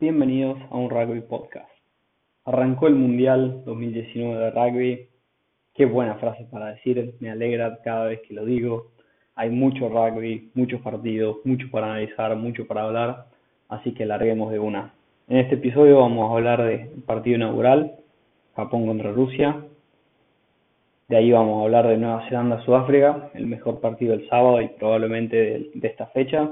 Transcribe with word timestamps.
Bienvenidos 0.00 0.58
a 0.72 0.76
un 0.76 0.90
Rugby 0.90 1.20
Podcast. 1.20 1.70
Arrancó 2.44 2.88
el 2.88 2.96
Mundial 2.96 3.62
2019 3.64 4.44
de 4.44 4.50
Rugby. 4.50 5.08
Qué 5.72 5.86
buena 5.86 6.16
frase 6.16 6.48
para 6.50 6.72
decir, 6.74 7.14
me 7.20 7.30
alegra 7.30 7.78
cada 7.84 8.06
vez 8.06 8.20
que 8.26 8.34
lo 8.34 8.44
digo. 8.44 8.90
Hay 9.36 9.50
mucho 9.50 9.88
rugby, 9.88 10.50
muchos 10.54 10.80
partidos, 10.80 11.36
mucho 11.44 11.68
para 11.70 11.92
analizar, 11.92 12.34
mucho 12.34 12.66
para 12.66 12.82
hablar, 12.82 13.26
así 13.68 13.94
que 13.94 14.04
larguemos 14.04 14.50
de 14.50 14.58
una. 14.58 14.92
En 15.28 15.38
este 15.38 15.54
episodio 15.54 16.00
vamos 16.00 16.28
a 16.28 16.34
hablar 16.34 16.64
del 16.64 16.88
partido 17.06 17.36
inaugural, 17.36 17.92
Japón 18.56 18.88
contra 18.88 19.12
Rusia. 19.12 19.64
De 21.06 21.16
ahí 21.16 21.30
vamos 21.30 21.60
a 21.60 21.64
hablar 21.66 21.86
de 21.86 21.98
Nueva 21.98 22.28
Zelanda-Sudáfrica, 22.28 23.30
el 23.34 23.46
mejor 23.46 23.80
partido 23.80 24.16
del 24.16 24.28
sábado 24.28 24.60
y 24.60 24.68
probablemente 24.70 25.36
de, 25.36 25.70
de 25.72 25.88
esta 25.88 26.06
fecha. 26.06 26.50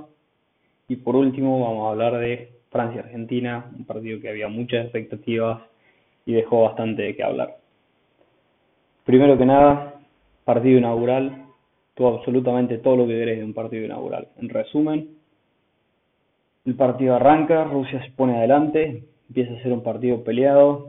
Y 0.86 0.94
por 0.94 1.16
último 1.16 1.60
vamos 1.60 1.88
a 1.88 1.90
hablar 1.90 2.20
de 2.20 2.61
Francia-Argentina, 2.72 3.70
un 3.76 3.84
partido 3.84 4.18
que 4.20 4.30
había 4.30 4.48
muchas 4.48 4.84
expectativas 4.84 5.62
y 6.24 6.32
dejó 6.32 6.62
bastante 6.62 7.02
de 7.02 7.14
qué 7.14 7.22
hablar. 7.22 7.58
Primero 9.04 9.36
que 9.36 9.44
nada, 9.44 10.00
partido 10.44 10.78
inaugural, 10.78 11.44
todo 11.94 12.18
absolutamente 12.18 12.78
todo 12.78 12.96
lo 12.96 13.06
que 13.06 13.18
querés 13.18 13.38
de 13.38 13.44
un 13.44 13.52
partido 13.52 13.84
inaugural. 13.84 14.28
En 14.38 14.48
resumen, 14.48 15.10
el 16.64 16.74
partido 16.74 17.16
arranca, 17.16 17.64
Rusia 17.64 18.02
se 18.04 18.10
pone 18.12 18.38
adelante, 18.38 19.04
empieza 19.28 19.52
a 19.52 19.62
ser 19.62 19.72
un 19.72 19.82
partido 19.82 20.24
peleado, 20.24 20.86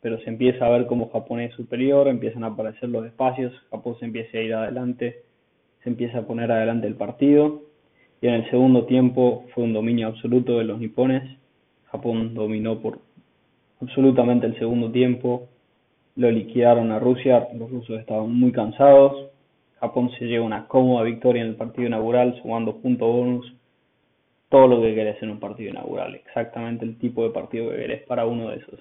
pero 0.00 0.18
se 0.18 0.28
empieza 0.28 0.66
a 0.66 0.70
ver 0.70 0.86
como 0.86 1.10
Japón 1.10 1.40
es 1.40 1.54
superior, 1.54 2.08
empiezan 2.08 2.42
a 2.42 2.48
aparecer 2.48 2.88
los 2.88 3.06
espacios, 3.06 3.52
Japón 3.70 3.96
se 4.00 4.06
empieza 4.06 4.38
a 4.38 4.40
ir 4.40 4.54
adelante, 4.54 5.22
se 5.84 5.90
empieza 5.90 6.18
a 6.18 6.26
poner 6.26 6.50
adelante 6.50 6.88
el 6.88 6.96
partido 6.96 7.71
y 8.22 8.28
en 8.28 8.34
el 8.34 8.50
segundo 8.50 8.86
tiempo 8.86 9.44
fue 9.52 9.64
un 9.64 9.72
dominio 9.72 10.06
absoluto 10.06 10.56
de 10.56 10.64
los 10.64 10.78
nipones. 10.78 11.28
Japón 11.86 12.34
dominó 12.34 12.78
por 12.78 13.00
absolutamente 13.82 14.46
el 14.46 14.56
segundo 14.58 14.90
tiempo, 14.92 15.48
lo 16.14 16.30
liquidaron 16.30 16.92
a 16.92 17.00
Rusia, 17.00 17.48
los 17.52 17.68
rusos 17.68 17.98
estaban 17.98 18.32
muy 18.32 18.52
cansados, 18.52 19.30
Japón 19.80 20.10
se 20.18 20.26
lleva 20.26 20.46
una 20.46 20.68
cómoda 20.68 21.02
victoria 21.02 21.42
en 21.42 21.48
el 21.48 21.56
partido 21.56 21.88
inaugural 21.88 22.40
sumando 22.40 22.76
punto 22.76 23.08
bonus, 23.08 23.52
todo 24.48 24.68
lo 24.68 24.80
que 24.80 24.94
querés 24.94 25.20
en 25.22 25.30
un 25.30 25.40
partido 25.40 25.70
inaugural, 25.70 26.14
exactamente 26.14 26.84
el 26.84 26.96
tipo 26.98 27.24
de 27.24 27.30
partido 27.30 27.70
que 27.70 27.76
querés 27.76 28.02
para 28.06 28.24
uno 28.24 28.50
de 28.50 28.58
esos. 28.58 28.78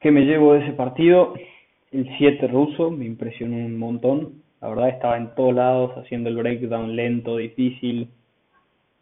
¿Qué 0.00 0.10
me 0.10 0.22
llevo 0.22 0.54
de 0.54 0.64
ese 0.64 0.72
partido? 0.72 1.34
El 1.92 2.10
7 2.18 2.48
ruso 2.48 2.90
me 2.90 3.04
impresionó 3.04 3.56
un 3.56 3.78
montón, 3.78 4.42
la 4.64 4.70
verdad 4.70 4.88
estaba 4.88 5.18
en 5.18 5.34
todos 5.34 5.54
lados 5.54 5.92
haciendo 5.98 6.30
el 6.30 6.36
breakdown 6.36 6.96
lento, 6.96 7.36
difícil, 7.36 8.08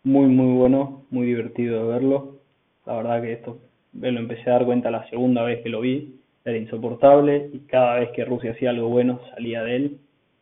muy 0.02 0.27
muy 0.27 0.58
bueno, 0.58 1.05
muy 1.10 1.28
divertido 1.28 1.84
de 1.84 1.92
verlo. 1.92 2.38
La 2.84 2.96
verdad 2.96 3.22
que 3.22 3.32
esto 3.34 3.58
me 3.92 4.10
lo 4.10 4.18
empecé 4.18 4.50
a 4.50 4.55
dar 4.55 4.64
cuenta 4.64 4.90
la 4.90 5.08
segunda 5.08 5.44
vez 5.44 5.62
que 5.62 5.68
lo 5.68 5.80
vi, 5.80 6.16
era 6.44 6.58
insoportable 6.58 7.48
y 7.52 7.60
cada 7.60 8.00
vez 8.00 8.10
que 8.10 8.24
Rusia 8.24 8.50
hacía 8.50 8.70
algo 8.70 8.88
bueno 8.88 9.20
salía 9.36 9.62
de 9.62 9.77
él. 9.77 9.98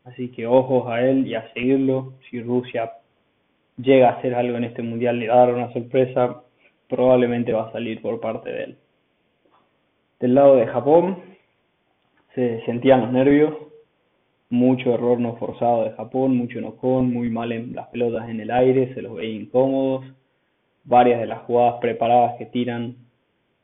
Así 0.07 0.31
que 0.31 0.47
ojos 0.47 0.89
a 0.89 1.03
él 1.03 1.27
y 1.27 1.35
a 1.35 1.53
seguirlo. 1.53 2.15
Si 2.31 2.41
Rusia 2.41 2.93
llega 3.77 4.09
a 4.09 4.13
hacer 4.13 4.35
algo 4.35 4.57
en 4.57 4.65
este 4.65 4.81
mundial, 4.81 5.19
le 5.19 5.29
va 5.29 5.35
dar 5.35 5.53
una 5.53 5.71
sorpresa, 5.75 6.45
probablemente 6.89 7.53
va 7.53 7.69
a 7.69 7.73
salir 7.73 8.01
por 8.01 8.21
parte 8.21 8.51
de 8.51 8.63
él. 8.65 8.79
Del 10.19 10.35
lado 10.35 10.57
de 10.57 10.67
Japón, 10.67 11.19
se 12.35 12.65
sentían 12.65 13.03
los 13.03 13.13
nervios, 13.13 13.55
mucho 14.51 14.93
error 14.93 15.19
no 15.21 15.37
forzado 15.37 15.85
de 15.85 15.93
Japón, 15.93 16.37
mucho 16.37 16.61
no 16.61 16.77
con, 16.77 17.13
muy 17.13 17.31
mal 17.31 17.53
en 17.53 17.75
las 17.75 17.89
pelotas 17.89 18.29
en 18.29 18.41
el 18.41 18.51
aire, 18.51 18.93
se 18.95 19.01
los 19.01 19.15
veía 19.15 19.41
incómodos. 19.41 20.05
Varias 20.85 21.21
de 21.21 21.27
las 21.27 21.43
jugadas 21.43 21.77
preparadas 21.81 22.37
que 22.37 22.47
tiran 22.47 22.97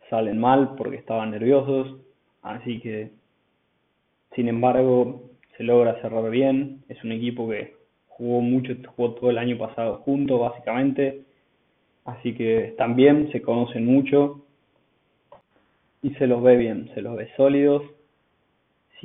salen 0.08 0.38
mal 0.38 0.76
porque 0.76 0.96
estaban 0.96 1.32
nerviosos, 1.32 1.96
así 2.42 2.78
que 2.80 3.10
sin 4.36 4.48
embargo 4.48 5.22
se 5.56 5.64
logra 5.64 6.00
cerrar 6.00 6.30
bien. 6.30 6.84
Es 6.88 7.02
un 7.02 7.10
equipo 7.10 7.48
que 7.48 7.74
jugó 8.06 8.40
mucho, 8.40 8.74
jugó 8.94 9.14
todo 9.14 9.30
el 9.30 9.38
año 9.38 9.58
pasado 9.58 9.98
junto 10.04 10.38
básicamente, 10.38 11.22
así 12.04 12.34
que 12.34 12.74
también 12.78 13.32
se 13.32 13.42
conocen 13.42 13.84
mucho 13.84 14.42
y 16.00 16.10
se 16.10 16.28
los 16.28 16.42
ve 16.42 16.56
bien, 16.56 16.90
se 16.94 17.02
los 17.02 17.16
ve 17.16 17.28
sólidos 17.36 17.82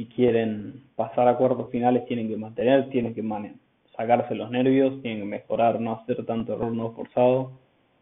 si 0.02 0.08
quieren 0.08 0.82
pasar 0.96 1.28
a 1.28 1.38
cuartos 1.38 1.70
finales 1.70 2.08
tienen 2.08 2.28
que 2.28 2.36
mantener, 2.36 2.90
tienen 2.90 3.14
que 3.14 3.24
sacarse 3.96 4.34
los 4.34 4.50
nervios, 4.50 5.00
tienen 5.04 5.20
que 5.20 5.28
mejorar, 5.28 5.80
no 5.80 5.94
hacer 5.94 6.26
tanto 6.26 6.54
error 6.54 6.72
no 6.72 6.92
forzado. 6.94 7.52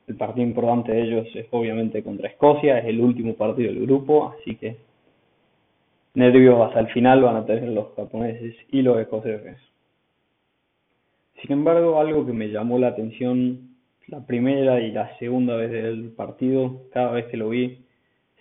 El 0.07 0.15
partido 0.15 0.47
importante 0.47 0.93
de 0.93 1.01
ellos 1.01 1.27
es 1.35 1.47
obviamente 1.51 2.01
contra 2.01 2.29
Escocia, 2.29 2.79
es 2.79 2.85
el 2.85 3.01
último 3.01 3.33
partido 3.33 3.73
del 3.73 3.81
grupo, 3.81 4.33
así 4.39 4.55
que 4.55 4.77
nervios 6.13 6.61
hasta 6.61 6.79
el 6.79 6.87
final 6.87 7.21
van 7.21 7.35
a 7.35 7.45
tener 7.45 7.67
los 7.67 7.93
japoneses 7.95 8.55
y 8.71 8.81
los 8.81 8.97
escoceses. 8.97 9.57
Sin 11.41 11.51
embargo, 11.51 11.99
algo 11.99 12.25
que 12.25 12.31
me 12.31 12.47
llamó 12.47 12.79
la 12.79 12.87
atención 12.87 13.75
la 14.07 14.25
primera 14.25 14.79
y 14.79 14.91
la 14.93 15.17
segunda 15.17 15.57
vez 15.57 15.69
del 15.69 16.11
partido, 16.11 16.81
cada 16.93 17.11
vez 17.11 17.25
que 17.25 17.37
lo 17.37 17.49
vi, 17.49 17.85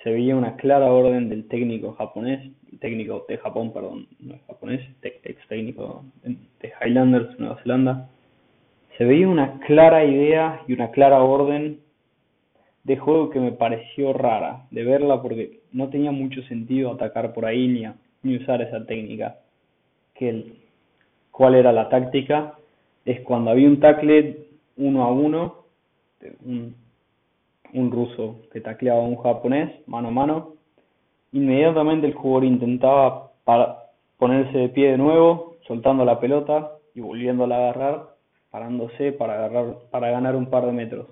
se 0.05 0.11
veía 0.11 0.37
una 0.37 0.55
clara 0.55 0.93
orden 0.93 1.29
del 1.29 1.49
técnico 1.49 1.95
japonés, 1.95 2.53
técnico 2.81 3.25
de 3.29 3.39
Japón, 3.39 3.73
perdón, 3.73 4.07
no 4.21 4.35
es 4.35 4.43
japonés, 4.47 4.81
ex 5.03 5.49
técnico 5.49 6.05
de 6.25 6.73
Highlanders, 6.81 7.39
Nueva 7.39 7.61
Zelanda. 7.63 8.09
Se 8.97 9.05
veía 9.05 9.29
una 9.29 9.61
clara 9.61 10.05
idea 10.05 10.63
y 10.67 10.73
una 10.73 10.91
clara 10.91 11.23
orden 11.23 11.81
de 12.85 12.97
juego 12.97 13.31
que 13.31 13.41
me 13.41 13.53
pareció 13.53 14.13
rara 14.13 14.67
de 14.71 14.85
verla 14.85 15.23
porque 15.23 15.61
no 15.73 15.89
tenía 15.89 16.11
mucho 16.11 16.43
sentido 16.43 16.93
atacar 16.93 17.33
por 17.33 17.47
ahí 17.47 17.69
ni, 18.23 18.37
usar 18.37 18.63
esa 18.63 18.85
técnica. 18.87 19.39
Que 20.15 20.29
el, 20.31 20.55
¿Cuál 21.31 21.55
era 21.55 21.73
la 21.73 21.89
táctica? 21.89 22.55
Es 23.05 23.21
cuando 23.21 23.51
había 23.51 23.69
un 23.69 23.81
tackle 23.81 24.47
uno 24.77 25.05
a 25.05 25.13
uno, 25.13 25.65
un 26.45 26.75
un 27.73 27.91
ruso 27.91 28.37
que 28.53 28.61
tacleaba 28.61 29.01
a 29.01 29.07
un 29.07 29.17
japonés 29.17 29.71
mano 29.87 30.09
a 30.09 30.13
mano. 30.13 30.55
Inmediatamente 31.33 32.07
el 32.07 32.15
jugador 32.15 32.45
intentaba 32.45 33.33
ponerse 34.19 34.59
de 34.59 34.69
pie 34.69 34.93
de 34.93 34.99
nuevo, 34.99 35.57
soltando 35.67 36.05
la 36.05 36.21
pelota 36.21 36.73
y 36.95 37.01
volviéndola 37.01 37.57
a 37.57 37.59
agarrar, 37.59 38.03
parándose 38.51 39.13
para, 39.13 39.35
agarrar, 39.35 39.77
para 39.91 40.11
ganar 40.11 40.37
un 40.37 40.47
par 40.47 40.65
de 40.67 40.73
metros. 40.73 41.07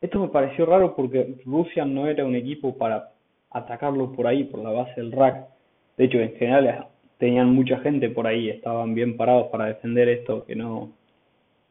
Esto 0.00 0.20
me 0.20 0.28
pareció 0.28 0.66
raro 0.66 0.94
porque 0.94 1.34
Rusia 1.44 1.84
no 1.84 2.06
era 2.06 2.24
un 2.24 2.36
equipo 2.36 2.76
para 2.76 3.10
atacarlo 3.50 4.12
por 4.12 4.26
ahí, 4.26 4.44
por 4.44 4.60
la 4.60 4.70
base 4.70 5.00
del 5.00 5.12
rack. 5.12 5.48
De 5.96 6.04
hecho, 6.04 6.18
en 6.18 6.34
general 6.36 6.86
tenían 7.18 7.52
mucha 7.52 7.78
gente 7.78 8.08
por 8.08 8.26
ahí, 8.26 8.48
estaban 8.48 8.94
bien 8.94 9.16
parados 9.16 9.48
para 9.48 9.66
defender 9.66 10.08
esto, 10.08 10.44
que 10.46 10.54
no, 10.54 10.90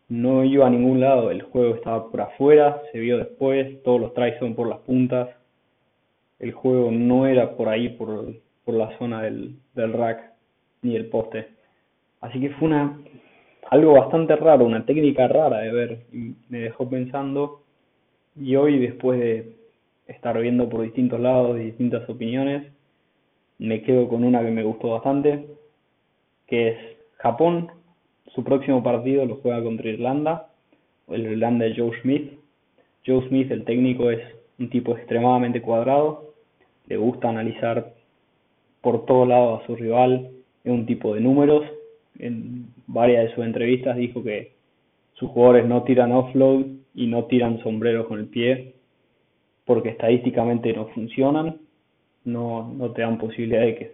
no 0.10 0.44
iba 0.44 0.68
a 0.68 0.70
ningún 0.70 1.00
lado, 1.00 1.32
el 1.32 1.42
juego 1.42 1.76
estaba 1.76 2.10
por 2.10 2.22
afuera, 2.22 2.82
se 2.92 3.00
vio 3.00 3.18
después, 3.18 3.82
todos 3.84 4.02
los 4.02 4.14
tries 4.14 4.38
son 4.40 4.56
por 4.56 4.68
las 4.68 4.80
puntas, 4.80 5.30
el 6.40 6.52
juego 6.52 6.92
no 6.92 7.28
era 7.28 7.56
por 7.56 7.70
ahí, 7.70 7.90
por, 7.90 8.34
por 8.64 8.76
la 8.76 8.98
zona 8.98 9.24
del, 9.24 9.56
del 9.74 9.94
rack 9.94 10.34
ni 10.82 10.96
el 10.96 11.08
poste. 11.08 11.48
Así 12.22 12.40
que 12.40 12.50
fue 12.52 12.68
una 12.68 12.98
algo 13.70 13.94
bastante 13.94 14.36
raro, 14.36 14.66
una 14.66 14.86
técnica 14.86 15.28
rara 15.28 15.60
de 15.60 15.72
ver, 15.72 16.06
y 16.14 16.36
me 16.50 16.60
dejó 16.60 16.90
pensando, 16.90 17.64
y 18.36 18.56
hoy 18.56 18.80
después 18.80 19.20
de 19.20 19.56
estar 20.08 20.40
viendo 20.40 20.70
por 20.70 20.84
distintos 20.84 21.20
lados 21.20 21.60
y 21.60 21.64
distintas 21.64 22.08
opiniones, 22.10 22.72
me 23.60 23.82
quedo 23.82 24.08
con 24.08 24.24
una 24.24 24.42
que 24.42 24.52
me 24.52 24.64
gustó 24.64 24.92
bastante, 24.92 25.48
que 26.48 26.70
es 26.70 26.78
Japón 27.18 27.72
su 28.34 28.44
próximo 28.44 28.84
partido 28.84 29.26
lo 29.26 29.38
juega 29.38 29.64
contra 29.64 29.90
Irlanda, 29.90 30.50
el 31.08 31.26
Irlanda 31.26 31.66
de 31.66 31.76
Joe 31.76 32.00
Smith. 32.02 32.34
Joe 33.06 33.28
Smith, 33.28 33.50
el 33.52 33.66
técnico, 33.66 34.12
es 34.12 34.22
un 34.60 34.70
tipo 34.70 34.96
extremadamente 34.96 35.62
cuadrado, 35.62 36.27
le 36.88 36.98
gusta 36.98 37.30
analizar 37.30 37.94
por 38.82 39.06
todo 39.06 39.26
lado 39.26 39.56
a 39.56 39.66
su 39.66 39.76
rival, 39.76 40.30
es 40.64 40.72
un 40.72 40.86
tipo 40.86 41.14
de 41.14 41.22
números. 41.22 41.64
En 42.20 42.68
varias 42.88 43.26
de 43.26 43.36
sus 43.36 43.46
entrevistas 43.46 43.96
dijo 43.98 44.24
que 44.24 44.54
sus 45.14 45.30
jugadores 45.30 45.66
no 45.66 45.84
tiran 45.84 46.12
offload 46.12 46.66
y 46.96 47.08
no 47.08 47.26
tiran 47.26 47.62
sombreros 47.64 48.08
con 48.08 48.20
el 48.20 48.28
pie 48.28 48.74
porque 49.68 49.90
estadísticamente 49.90 50.72
no 50.74 50.88
funcionan, 50.88 51.58
no, 52.24 52.74
no 52.74 52.92
te 52.92 53.02
dan 53.02 53.18
posibilidad 53.18 53.62
de 53.62 53.76
que, 53.76 53.92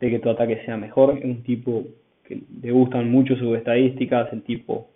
de 0.00 0.10
que 0.10 0.18
tu 0.18 0.28
ataque 0.28 0.62
sea 0.64 0.76
mejor. 0.76 1.16
Es 1.18 1.24
un 1.24 1.44
tipo 1.44 1.84
que 2.24 2.42
le 2.62 2.72
gustan 2.72 3.10
mucho 3.10 3.36
sus 3.36 3.56
estadísticas, 3.56 4.32
el 4.32 4.42
tipo 4.42 4.88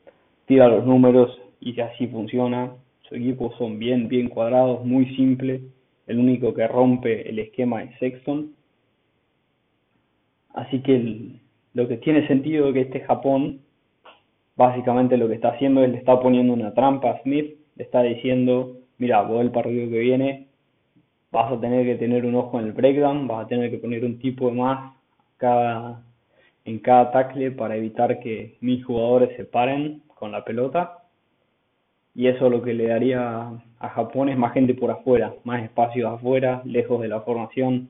tira 0.46 0.66
los 0.66 0.84
números 0.84 1.40
y 1.60 1.80
así 1.80 2.08
funciona. 2.08 2.72
Su 3.08 3.14
equipo 3.14 3.54
son 3.56 3.78
bien, 3.78 4.08
bien 4.08 4.28
cuadrados, 4.28 4.84
muy 4.84 5.14
simple. 5.14 5.62
El 6.06 6.18
único 6.18 6.54
que 6.54 6.66
rompe 6.66 7.28
el 7.28 7.38
esquema 7.38 7.82
es 7.84 7.98
Sexton. 7.98 8.54
Así 10.54 10.80
que 10.82 11.36
lo 11.74 11.86
que 11.86 11.98
tiene 11.98 12.26
sentido 12.26 12.68
es 12.68 12.74
que 12.74 12.80
este 12.80 13.00
Japón, 13.00 13.60
básicamente 14.56 15.16
lo 15.16 15.28
que 15.28 15.34
está 15.34 15.50
haciendo 15.50 15.84
es 15.84 15.90
le 15.90 15.98
está 15.98 16.20
poniendo 16.20 16.52
una 16.52 16.74
trampa 16.74 17.10
a 17.10 17.22
Smith, 17.22 17.56
le 17.76 17.84
está 17.84 18.02
diciendo 18.02 18.80
mira, 19.00 19.22
vos 19.22 19.40
el 19.40 19.50
partido 19.50 19.90
que 19.90 19.98
viene 19.98 20.46
vas 21.32 21.52
a 21.52 21.60
tener 21.60 21.84
que 21.86 21.94
tener 21.96 22.24
un 22.26 22.34
ojo 22.36 22.60
en 22.60 22.66
el 22.66 22.72
breakdown, 22.72 23.26
vas 23.26 23.44
a 23.44 23.48
tener 23.48 23.70
que 23.70 23.78
poner 23.78 24.04
un 24.04 24.18
tipo 24.18 24.50
más 24.50 24.94
cada, 25.38 26.02
en 26.64 26.78
cada 26.80 27.10
tackle 27.10 27.52
para 27.52 27.76
evitar 27.76 28.20
que 28.20 28.58
mis 28.60 28.84
jugadores 28.84 29.34
se 29.36 29.44
paren 29.44 30.02
con 30.14 30.32
la 30.32 30.44
pelota. 30.44 30.98
Y 32.14 32.26
eso 32.26 32.50
lo 32.50 32.62
que 32.62 32.74
le 32.74 32.88
daría 32.88 33.50
a 33.78 33.88
Japón 33.90 34.28
es 34.28 34.36
más 34.36 34.52
gente 34.52 34.74
por 34.74 34.90
afuera, 34.90 35.34
más 35.44 35.62
espacios 35.62 36.12
afuera, 36.12 36.62
lejos 36.64 37.00
de 37.00 37.08
la 37.08 37.20
formación. 37.20 37.88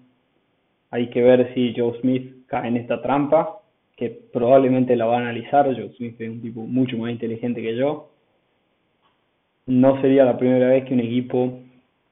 Hay 0.91 1.09
que 1.11 1.23
ver 1.23 1.53
si 1.55 1.75
Joe 1.77 1.99
Smith 2.01 2.47
cae 2.47 2.69
en 2.69 2.77
esta 2.77 3.01
trampa, 3.01 3.61
que 3.97 4.11
probablemente 4.33 4.97
la 4.97 5.07
va 5.07 5.17
a 5.17 5.21
analizar. 5.21 5.67
Joe 5.67 5.93
Smith 5.97 6.21
es 6.21 6.29
un 6.29 6.43
tipo 6.43 6.61
mucho 6.61 6.97
más 6.99 7.11
inteligente 7.11 7.63
que 7.63 7.77
yo. 7.77 8.11
No 9.67 10.01
sería 10.01 10.25
la 10.25 10.37
primera 10.39 10.69
vez 10.69 10.85
que 10.85 10.95
un 10.95 11.01
equipo 11.01 11.61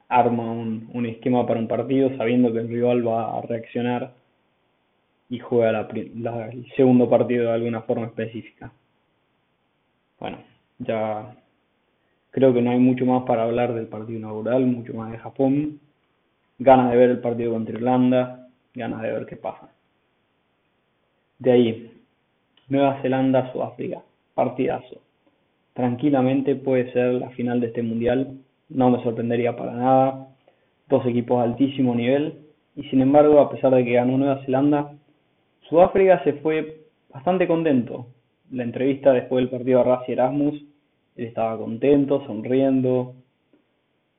arma 0.09 0.51
un, 0.51 0.89
un 0.93 1.07
esquema 1.07 1.47
para 1.47 1.61
un 1.61 1.69
partido 1.69 2.17
sabiendo 2.17 2.53
que 2.53 2.61
el 2.61 2.69
rival 2.69 3.07
va 3.07 3.39
a 3.39 3.43
reaccionar 3.43 4.13
y 5.29 5.39
juega 5.39 5.73
la, 5.73 6.49
el 6.51 6.67
segundo 6.77 7.09
partido 7.09 7.45
de 7.45 7.53
alguna 7.53 7.83
forma 7.83 8.07
específica. 8.07 8.73
Bueno, 10.19 10.39
ya 10.79 11.37
creo 12.31 12.53
que 12.53 12.63
no 12.63 12.71
hay 12.71 12.79
mucho 12.79 13.07
más 13.07 13.25
para 13.25 13.45
hablar 13.45 13.75
del 13.75 13.87
partido 13.87 14.19
inaugural, 14.19 14.67
mucho 14.67 14.95
más 14.95 15.11
de 15.13 15.19
Japón. 15.19 15.81
Ganas 16.59 16.91
de 16.91 16.97
ver 16.97 17.11
el 17.11 17.21
partido 17.21 17.53
contra 17.53 17.75
Irlanda, 17.75 18.49
ganas 18.75 19.03
de 19.03 19.13
ver 19.13 19.27
qué 19.27 19.37
pasa. 19.37 19.71
De 21.39 21.53
ahí, 21.53 21.93
Nueva 22.69 23.01
Zelanda, 23.03 23.53
Sudáfrica, 23.53 24.03
partidazo. 24.35 25.01
Tranquilamente 25.75 26.57
puede 26.57 26.93
ser 26.93 27.15
la 27.15 27.31
final 27.31 27.61
de 27.61 27.69
este 27.69 27.83
mundial 27.83 28.39
no 28.69 28.91
me 28.91 29.03
sorprendería 29.03 29.57
para 29.57 29.73
nada. 29.73 30.29
Dos 30.89 31.05
equipos 31.07 31.39
de 31.39 31.51
altísimo 31.51 31.95
nivel. 31.95 32.41
Y 32.77 32.85
sin 32.85 33.01
embargo, 33.01 33.41
a 33.41 33.51
pesar 33.51 33.75
de 33.75 33.85
que 33.85 33.93
ganó 33.93 34.17
Nueva 34.19 34.45
Zelanda, 34.45 34.93
Sudáfrica 35.69 36.23
se 36.25 36.35
fue 36.35 36.83
bastante 37.13 37.47
contento. 37.47 38.07
La 38.51 38.63
entrevista 38.63 39.13
después 39.13 39.43
del 39.43 39.51
partido 39.51 39.81
a 39.81 39.85
Rassi 39.85 40.13
Erasmus, 40.13 40.63
él 41.19 41.27
estaba 41.27 41.59
contento, 41.59 42.25
sonriendo, 42.27 43.15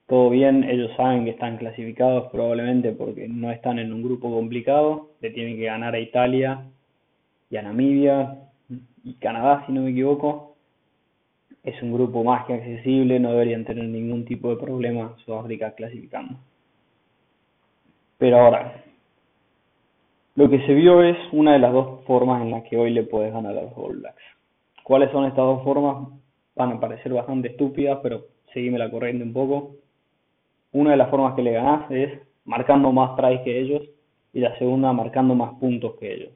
todo 0.05 0.29
bien, 0.29 0.63
ellos 0.63 0.91
saben 0.97 1.23
que 1.23 1.31
están 1.31 1.57
clasificados 1.57 2.29
probablemente 2.31 2.91
porque 2.91 3.27
no 3.27 3.51
están 3.51 3.79
en 3.79 3.93
un 3.93 4.03
grupo 4.03 4.29
complicado, 4.31 5.11
le 5.21 5.31
tienen 5.31 5.55
que 5.55 5.65
ganar 5.65 5.95
a 5.95 5.99
Italia 5.99 6.65
y 7.49 7.57
a 7.57 7.61
Namibia 7.61 8.39
y 9.03 9.13
Canadá 9.13 9.63
si 9.65 9.71
no 9.71 9.83
me 9.83 9.91
equivoco, 9.91 10.55
es 11.63 11.81
un 11.81 11.93
grupo 11.93 12.23
más 12.23 12.45
que 12.45 12.55
accesible, 12.55 13.19
no 13.19 13.31
deberían 13.31 13.65
tener 13.65 13.85
ningún 13.85 14.25
tipo 14.25 14.49
de 14.49 14.57
problema 14.57 15.15
Sudáfrica 15.23 15.71
clasificando. 15.75 16.35
Pero 18.17 18.39
ahora, 18.39 18.83
lo 20.35 20.49
que 20.49 20.65
se 20.65 20.73
vio 20.73 21.01
es 21.01 21.17
una 21.31 21.53
de 21.53 21.59
las 21.59 21.71
dos 21.71 22.03
formas 22.05 22.41
en 22.41 22.51
las 22.51 22.63
que 22.63 22.77
hoy 22.77 22.91
le 22.91 23.03
puedes 23.03 23.31
ganar 23.31 23.57
a 23.57 23.61
los 23.61 23.73
All 23.77 23.97
Blacks. 23.97 24.23
¿Cuáles 24.83 25.11
son 25.11 25.25
estas 25.25 25.45
dos 25.45 25.63
formas? 25.63 26.19
Van 26.59 26.73
a 26.73 26.79
parecer 26.81 27.13
bastante 27.13 27.47
estúpidas, 27.47 27.99
pero 28.03 28.25
seguime 28.53 28.77
la 28.77 28.91
corriente 28.91 29.23
un 29.23 29.31
poco. 29.31 29.77
Una 30.73 30.91
de 30.91 30.97
las 30.97 31.09
formas 31.09 31.33
que 31.33 31.41
le 31.41 31.53
ganás 31.53 31.89
es 31.89 32.19
marcando 32.43 32.91
más 32.91 33.15
tries 33.15 33.39
que 33.43 33.61
ellos 33.61 33.81
y 34.33 34.41
la 34.41 34.57
segunda 34.57 34.91
marcando 34.91 35.35
más 35.35 35.53
puntos 35.53 35.95
que 35.95 36.13
ellos. 36.13 36.33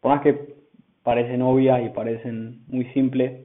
Por 0.00 0.12
más 0.12 0.22
que 0.22 0.54
parecen 1.02 1.42
obvias 1.42 1.84
y 1.84 1.88
parecen 1.88 2.60
muy 2.68 2.84
simples, 2.92 3.44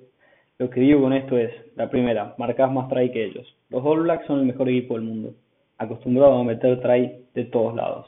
lo 0.59 0.69
que 0.69 0.81
digo 0.81 1.01
con 1.01 1.13
esto 1.13 1.35
es, 1.35 1.51
la 1.75 1.89
primera, 1.89 2.35
marcas 2.37 2.71
más 2.71 2.87
try 2.87 3.11
que 3.11 3.25
ellos. 3.25 3.57
Los 3.71 3.83
All 3.83 4.03
Blacks 4.03 4.27
son 4.27 4.37
el 4.37 4.45
mejor 4.45 4.69
equipo 4.69 4.93
del 4.93 5.03
mundo, 5.03 5.33
acostumbrados 5.79 6.39
a 6.39 6.43
meter 6.43 6.79
try 6.81 7.25
de 7.33 7.45
todos 7.45 7.73
lados. 7.73 8.05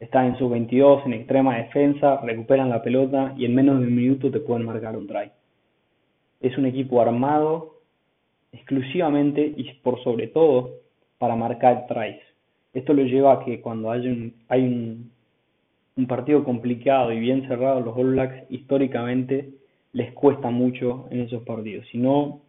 Están 0.00 0.26
en 0.26 0.38
sus 0.38 0.50
22 0.50 1.06
en 1.06 1.12
extrema 1.12 1.58
defensa, 1.58 2.20
recuperan 2.22 2.70
la 2.70 2.82
pelota 2.82 3.34
y 3.36 3.44
en 3.44 3.54
menos 3.54 3.78
de 3.78 3.86
un 3.86 3.94
minuto 3.94 4.32
te 4.32 4.40
pueden 4.40 4.66
marcar 4.66 4.96
un 4.96 5.06
try. 5.06 5.30
Es 6.40 6.56
un 6.58 6.66
equipo 6.66 7.00
armado 7.00 7.74
exclusivamente 8.52 9.52
y 9.56 9.72
por 9.82 10.02
sobre 10.04 10.28
todo 10.28 10.70
para 11.18 11.36
marcar 11.36 11.86
tries. 11.86 12.20
Esto 12.72 12.92
lo 12.92 13.02
lleva 13.04 13.34
a 13.34 13.44
que 13.44 13.60
cuando 13.60 13.90
hay 13.90 14.06
un, 14.06 14.34
hay 14.48 14.62
un, 14.62 16.06
partido 16.06 16.44
complicado 16.44 17.12
y 17.12 17.20
bien 17.20 17.46
cerrado, 17.46 17.80
los 17.80 17.96
All 17.96 18.12
Blacks 18.12 18.50
históricamente 18.50 19.50
les 19.92 20.12
cuesta 20.12 20.50
mucho 20.50 21.06
en 21.10 21.20
esos 21.20 21.42
partidos. 21.44 21.86
Si 21.90 21.98
no 21.98 22.40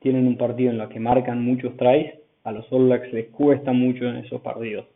tienen 0.00 0.26
un 0.26 0.36
partido 0.36 0.70
en 0.70 0.80
el 0.80 0.88
que 0.88 0.98
marcan 0.98 1.44
muchos 1.44 1.76
tries, 1.76 2.14
a 2.44 2.52
los 2.52 2.70
All 2.72 2.86
Blacks 2.86 3.12
les 3.12 3.28
cuesta 3.28 3.72
mucho 3.72 4.08
en 4.08 4.16
esos 4.16 4.40
partidos. 4.40 4.86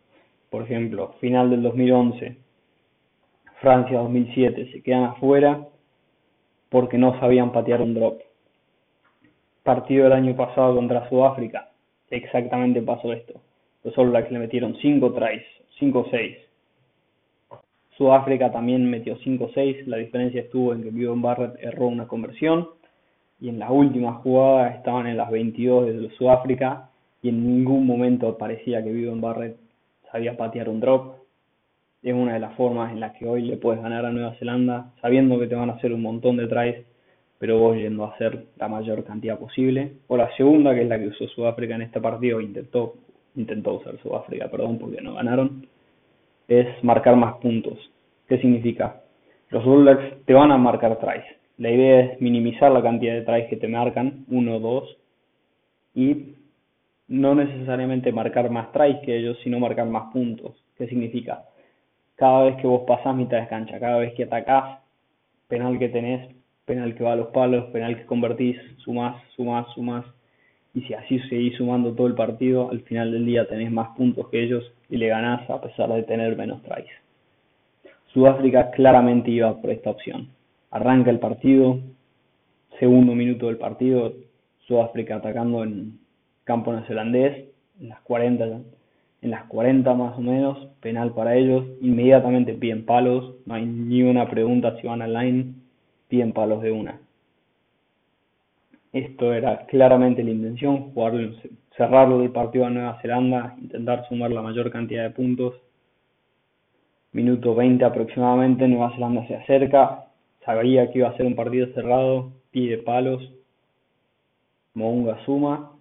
Por 0.50 0.62
ejemplo, 0.62 1.14
final 1.20 1.50
del 1.50 1.62
2011, 1.62 2.36
Francia 3.60 3.98
2007, 3.98 4.72
se 4.72 4.82
quedan 4.82 5.04
afuera 5.04 5.68
porque 6.74 6.98
no 6.98 7.16
sabían 7.20 7.52
patear 7.52 7.80
un 7.80 7.94
drop. 7.94 8.20
Partido 9.62 10.04
del 10.04 10.12
año 10.12 10.34
pasado 10.34 10.74
contra 10.74 11.08
Sudáfrica, 11.08 11.68
exactamente 12.10 12.82
pasó 12.82 13.12
esto. 13.12 13.34
Los 13.84 13.96
All 13.96 14.10
Blacks 14.10 14.32
le 14.32 14.40
metieron 14.40 14.74
5 14.82 15.12
tries, 15.12 15.44
5 15.78 15.98
o 16.00 16.06
6 16.10 16.36
Sudáfrica 17.96 18.50
también 18.50 18.90
metió 18.90 19.16
5-6, 19.18 19.86
la 19.86 19.98
diferencia 19.98 20.40
estuvo 20.40 20.72
en 20.72 20.82
que 20.82 20.90
Vivian 20.90 21.22
Barrett 21.22 21.54
erró 21.60 21.86
una 21.86 22.08
conversión 22.08 22.70
y 23.40 23.50
en 23.50 23.60
la 23.60 23.70
última 23.70 24.14
jugada 24.14 24.70
estaban 24.70 25.06
en 25.06 25.16
las 25.16 25.30
22 25.30 25.86
de 25.86 26.10
Sudáfrica 26.18 26.90
y 27.22 27.28
en 27.28 27.46
ningún 27.46 27.86
momento 27.86 28.36
parecía 28.36 28.82
que 28.82 28.90
Vivian 28.90 29.20
Barrett 29.20 29.58
sabía 30.10 30.36
patear 30.36 30.68
un 30.68 30.80
drop. 30.80 31.23
Es 32.04 32.14
una 32.14 32.34
de 32.34 32.40
las 32.40 32.54
formas 32.54 32.92
en 32.92 33.00
las 33.00 33.16
que 33.16 33.26
hoy 33.26 33.42
le 33.42 33.56
puedes 33.56 33.82
ganar 33.82 34.06
a 34.06 34.12
Nueva 34.12 34.34
Zelanda, 34.34 34.92
sabiendo 35.00 35.40
que 35.40 35.48
te 35.48 35.56
van 35.56 35.70
a 35.70 35.72
hacer 35.72 35.92
un 35.92 36.02
montón 36.02 36.36
de 36.36 36.46
tries, 36.46 36.86
pero 37.38 37.58
vos 37.58 37.76
yendo 37.76 38.04
a 38.04 38.10
hacer 38.10 38.44
la 38.56 38.68
mayor 38.68 39.02
cantidad 39.04 39.38
posible. 39.38 39.94
O 40.06 40.16
la 40.16 40.30
segunda, 40.36 40.72
que 40.74 40.82
es 40.82 40.88
la 40.88 40.98
que 40.98 41.08
usó 41.08 41.26
Sudáfrica 41.26 41.74
en 41.74 41.82
este 41.82 42.00
partido, 42.00 42.40
intentó, 42.40 42.94
intentó 43.34 43.74
usar 43.74 43.98
Sudáfrica, 43.98 44.48
perdón, 44.48 44.78
porque 44.78 45.00
no 45.00 45.14
ganaron 45.14 45.66
es 46.48 46.82
marcar 46.84 47.16
más 47.16 47.36
puntos. 47.36 47.78
¿Qué 48.28 48.38
significa? 48.38 49.02
Los 49.50 49.66
All 49.66 50.22
te 50.24 50.34
van 50.34 50.50
a 50.50 50.58
marcar 50.58 50.98
tries. 50.98 51.24
La 51.58 51.70
idea 51.70 52.00
es 52.00 52.20
minimizar 52.20 52.72
la 52.72 52.82
cantidad 52.82 53.14
de 53.14 53.22
tries 53.22 53.48
que 53.48 53.56
te 53.56 53.68
marcan, 53.68 54.24
uno 54.28 54.58
dos, 54.58 54.96
y 55.94 56.34
no 57.08 57.34
necesariamente 57.34 58.12
marcar 58.12 58.50
más 58.50 58.72
tries 58.72 58.98
que 59.04 59.16
ellos, 59.16 59.38
sino 59.44 59.60
marcar 59.60 59.86
más 59.86 60.12
puntos. 60.12 60.52
¿Qué 60.76 60.88
significa? 60.88 61.44
Cada 62.16 62.44
vez 62.44 62.56
que 62.56 62.66
vos 62.66 62.82
pasás 62.86 63.14
mitad 63.14 63.40
de 63.40 63.48
cancha, 63.48 63.80
cada 63.80 63.98
vez 63.98 64.14
que 64.14 64.24
atacás, 64.24 64.78
penal 65.48 65.78
que 65.78 65.88
tenés, 65.88 66.34
penal 66.64 66.94
que 66.94 67.04
va 67.04 67.12
a 67.12 67.16
los 67.16 67.28
palos, 67.28 67.64
penal 67.72 67.96
que 67.96 68.06
convertís, 68.06 68.56
sumás, 68.78 69.16
sumás, 69.36 69.66
sumás, 69.74 70.04
y 70.74 70.82
si 70.82 70.94
así 70.94 71.18
seguís 71.28 71.56
sumando 71.56 71.92
todo 71.92 72.06
el 72.06 72.14
partido, 72.14 72.70
al 72.70 72.80
final 72.82 73.12
del 73.12 73.26
día 73.26 73.46
tenés 73.46 73.70
más 73.70 73.96
puntos 73.96 74.28
que 74.28 74.42
ellos 74.42 74.64
y 74.90 74.96
le 74.96 75.08
ganás 75.08 75.48
a 75.48 75.60
pesar 75.60 75.92
de 75.92 76.02
tener 76.02 76.36
menos 76.36 76.62
tries. 76.62 76.90
Sudáfrica 78.12 78.70
claramente 78.70 79.30
iba 79.30 79.60
por 79.60 79.70
esta 79.70 79.90
opción. 79.90 80.28
Arranca 80.70 81.10
el 81.10 81.18
partido, 81.18 81.78
segundo 82.78 83.14
minuto 83.14 83.46
del 83.46 83.58
partido, 83.58 84.12
Sudáfrica 84.66 85.16
atacando 85.16 85.62
en 85.62 85.98
campo 86.44 86.72
neozelandés, 86.72 87.48
en 87.80 87.88
las 87.88 88.00
40, 88.02 88.60
en 89.24 89.30
las 89.30 89.44
40 89.44 89.94
más 89.94 90.18
o 90.18 90.20
menos, 90.20 90.68
penal 90.80 91.14
para 91.14 91.34
ellos, 91.34 91.64
inmediatamente 91.80 92.52
piden 92.52 92.84
palos, 92.84 93.36
no 93.46 93.54
hay 93.54 93.64
ni 93.64 94.02
una 94.02 94.28
pregunta 94.28 94.76
si 94.78 94.86
van 94.86 95.00
al 95.00 95.14
line, 95.14 95.54
piden 96.08 96.32
palos 96.32 96.60
de 96.60 96.70
una. 96.70 97.00
Esto 98.92 99.32
era 99.32 99.64
claramente 99.64 100.22
la 100.22 100.30
intención, 100.30 100.92
jugar, 100.92 101.14
cerrarlo 101.74 102.18
del 102.18 102.32
partido 102.32 102.66
a 102.66 102.70
Nueva 102.70 103.00
Zelanda, 103.00 103.56
intentar 103.58 104.06
sumar 104.10 104.30
la 104.30 104.42
mayor 104.42 104.70
cantidad 104.70 105.04
de 105.04 105.10
puntos. 105.10 105.54
Minuto 107.12 107.54
20 107.54 107.82
aproximadamente, 107.82 108.68
Nueva 108.68 108.92
Zelanda 108.92 109.26
se 109.26 109.36
acerca, 109.36 110.04
sabía 110.44 110.90
que 110.90 110.98
iba 110.98 111.08
a 111.08 111.16
ser 111.16 111.24
un 111.24 111.34
partido 111.34 111.66
cerrado, 111.68 112.30
pide 112.50 112.76
palos, 112.76 113.32
Mounga 114.74 115.24
suma 115.24 115.73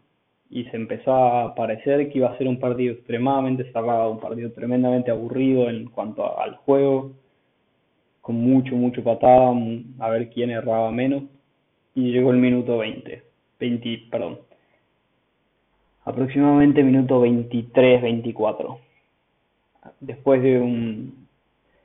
y 0.53 0.65
se 0.65 0.77
empezó 0.77 1.15
a 1.15 1.55
parecer 1.55 2.11
que 2.11 2.19
iba 2.19 2.29
a 2.29 2.37
ser 2.37 2.47
un 2.47 2.59
partido 2.59 2.93
extremadamente 2.93 3.71
cerrado, 3.71 4.11
un 4.11 4.19
partido 4.19 4.51
tremendamente 4.51 5.09
aburrido 5.09 5.67
en 5.67 5.85
cuanto 5.89 6.39
al 6.39 6.57
juego, 6.57 7.13
con 8.21 8.35
mucho, 8.35 8.75
mucho 8.75 9.03
patada, 9.03 9.51
a 9.97 10.09
ver 10.11 10.29
quién 10.29 10.51
erraba 10.51 10.91
menos 10.91 11.23
y 11.95 12.11
llegó 12.11 12.29
el 12.29 12.37
minuto 12.37 12.77
20, 12.77 13.23
20, 13.59 14.03
perdón, 14.11 14.41
aproximadamente 16.05 16.83
minuto 16.83 17.21
23, 17.21 18.03
24. 18.03 18.77
Después 20.01 20.43
de 20.43 20.59
un 20.59 21.27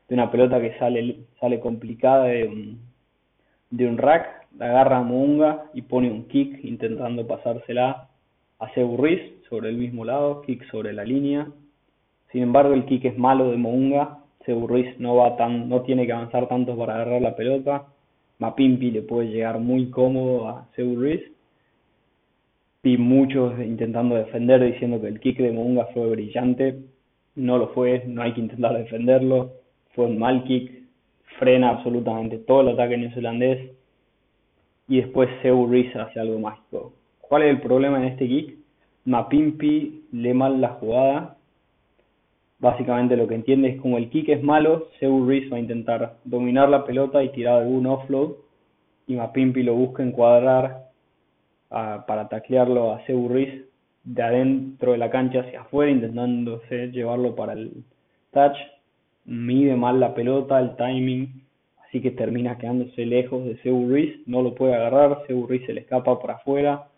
de 0.08 0.14
una 0.14 0.30
pelota 0.30 0.60
que 0.60 0.78
sale 0.78 1.20
sale 1.40 1.58
complicada 1.58 2.24
de 2.24 2.46
un 2.46 2.80
de 3.70 3.86
un 3.86 3.96
rack, 3.96 4.46
la 4.58 4.66
agarra 4.66 4.98
a 4.98 5.02
Munga 5.02 5.70
y 5.72 5.82
pone 5.82 6.10
un 6.10 6.28
kick 6.28 6.62
intentando 6.64 7.26
pasársela 7.26 8.07
a 8.58 8.72
Seburris 8.74 9.20
sobre 9.48 9.70
el 9.70 9.76
mismo 9.76 10.04
lado, 10.04 10.42
kick 10.42 10.64
sobre 10.70 10.92
la 10.92 11.04
línea. 11.04 11.48
Sin 12.32 12.42
embargo, 12.42 12.74
el 12.74 12.84
kick 12.84 13.04
es 13.04 13.18
malo 13.18 13.50
de 13.50 13.56
Mounga. 13.56 14.18
Seburris 14.44 14.98
no 14.98 15.16
va 15.16 15.36
tan, 15.36 15.68
no 15.68 15.82
tiene 15.82 16.06
que 16.06 16.12
avanzar 16.12 16.48
tanto 16.48 16.76
para 16.76 16.94
agarrar 16.94 17.22
la 17.22 17.36
pelota. 17.36 17.86
Mapimpi 18.38 18.90
le 18.90 19.02
puede 19.02 19.28
llegar 19.28 19.58
muy 19.58 19.90
cómodo 19.90 20.48
a 20.48 20.68
Seburris. 20.76 21.22
Vi 22.82 22.96
muchos 22.96 23.58
intentando 23.60 24.14
defender 24.14 24.62
diciendo 24.62 25.00
que 25.00 25.08
el 25.08 25.20
kick 25.20 25.38
de 25.38 25.52
Mounga 25.52 25.86
fue 25.94 26.08
brillante. 26.10 26.78
No 27.34 27.58
lo 27.58 27.68
fue, 27.68 28.04
no 28.06 28.22
hay 28.22 28.32
que 28.34 28.40
intentar 28.40 28.76
defenderlo. 28.76 29.52
Fue 29.94 30.06
un 30.06 30.18
mal 30.18 30.44
kick, 30.44 30.72
frena 31.38 31.70
absolutamente 31.70 32.38
todo 32.38 32.62
el 32.62 32.68
ataque 32.68 32.96
neozelandés 32.96 33.72
y 34.88 35.00
después 35.00 35.28
Seburris 35.42 35.94
hace 35.96 36.18
algo 36.18 36.38
mágico. 36.38 36.94
¿Cuál 37.28 37.42
es 37.42 37.50
el 37.50 37.60
problema 37.60 37.98
en 37.98 38.04
este 38.04 38.26
kick? 38.26 38.56
Mapimpi 39.04 40.04
lee 40.12 40.34
mal 40.34 40.60
la 40.60 40.70
jugada. 40.70 41.36
Básicamente 42.58 43.16
lo 43.16 43.28
que 43.28 43.34
entiende 43.34 43.68
es 43.68 43.80
como 43.80 43.98
el 43.98 44.10
kick 44.10 44.30
es 44.30 44.42
malo, 44.42 44.88
Seburris 44.98 45.52
va 45.52 45.56
a 45.56 45.60
intentar 45.60 46.16
dominar 46.24 46.68
la 46.68 46.84
pelota 46.84 47.22
y 47.22 47.28
tirar 47.30 47.62
algún 47.62 47.86
offload 47.86 48.32
y 49.06 49.14
Mapimpi 49.14 49.62
lo 49.62 49.74
busca 49.74 50.02
encuadrar 50.02 50.88
para 51.68 52.28
taclearlo 52.28 52.92
a 52.92 53.04
Seburris 53.06 53.62
de 54.04 54.22
adentro 54.22 54.92
de 54.92 54.98
la 54.98 55.10
cancha 55.10 55.40
hacia 55.40 55.60
afuera 55.60 55.90
intentándose 55.90 56.90
llevarlo 56.90 57.34
para 57.36 57.52
el 57.52 57.84
touch. 58.32 58.56
Mide 59.26 59.76
mal 59.76 60.00
la 60.00 60.14
pelota, 60.14 60.58
el 60.58 60.74
timing 60.76 61.42
así 61.88 62.00
que 62.00 62.10
termina 62.10 62.58
quedándose 62.58 63.06
lejos 63.06 63.44
de 63.44 63.56
Seu 63.62 63.88
Ruiz, 63.88 64.20
no 64.26 64.42
lo 64.42 64.54
puede 64.54 64.74
agarrar, 64.74 65.22
Seu 65.26 65.46
Ruiz 65.46 65.64
se 65.66 65.72
le 65.72 65.80
escapa 65.80 66.18
por 66.18 66.30
afuera, 66.30 66.88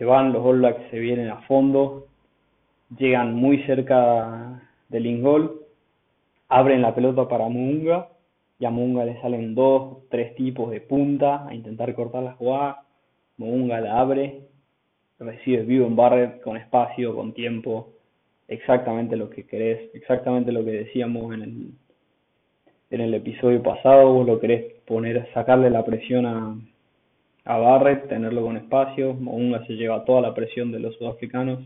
se 0.00 0.06
van, 0.06 0.32
los 0.32 0.42
All 0.42 0.64
se 0.90 0.98
vienen 0.98 1.28
a 1.28 1.42
fondo, 1.42 2.06
llegan 2.96 3.34
muy 3.34 3.62
cerca 3.64 4.62
del 4.88 5.04
ingol, 5.04 5.60
abren 6.48 6.80
la 6.80 6.94
pelota 6.94 7.28
para 7.28 7.50
Munga, 7.50 8.08
y 8.58 8.64
a 8.64 8.70
Munga 8.70 9.04
le 9.04 9.20
salen 9.20 9.54
dos, 9.54 9.98
tres 10.08 10.34
tipos 10.36 10.70
de 10.70 10.80
punta 10.80 11.46
a 11.46 11.54
intentar 11.54 11.94
cortar 11.94 12.22
la 12.22 12.32
jugada, 12.32 12.82
Munga 13.36 13.78
la 13.82 14.00
abre, 14.00 14.40
recibe 15.18 15.64
vivo 15.64 15.86
en 15.86 15.96
Barrett 15.96 16.40
con 16.40 16.56
espacio, 16.56 17.14
con 17.14 17.34
tiempo, 17.34 17.90
exactamente 18.48 19.16
lo 19.16 19.28
que 19.28 19.46
querés, 19.46 19.94
exactamente 19.94 20.50
lo 20.50 20.64
que 20.64 20.70
decíamos 20.70 21.34
en 21.34 21.42
el 21.42 21.72
en 22.88 23.02
el 23.02 23.12
episodio 23.12 23.62
pasado, 23.62 24.14
vos 24.14 24.26
lo 24.26 24.40
querés 24.40 24.72
poner, 24.86 25.28
sacarle 25.34 25.70
la 25.70 25.84
presión 25.84 26.26
a, 26.26 26.56
a 27.44 27.56
Barrett, 27.56 28.08
tenerlo 28.08 28.42
con 28.42 28.56
espacio, 28.56 29.14
Mounga 29.14 29.64
se 29.66 29.74
lleva 29.74 30.04
toda 30.04 30.20
la 30.20 30.34
presión 30.34 30.70
de 30.72 30.80
los 30.80 30.94
sudafricanos, 30.96 31.60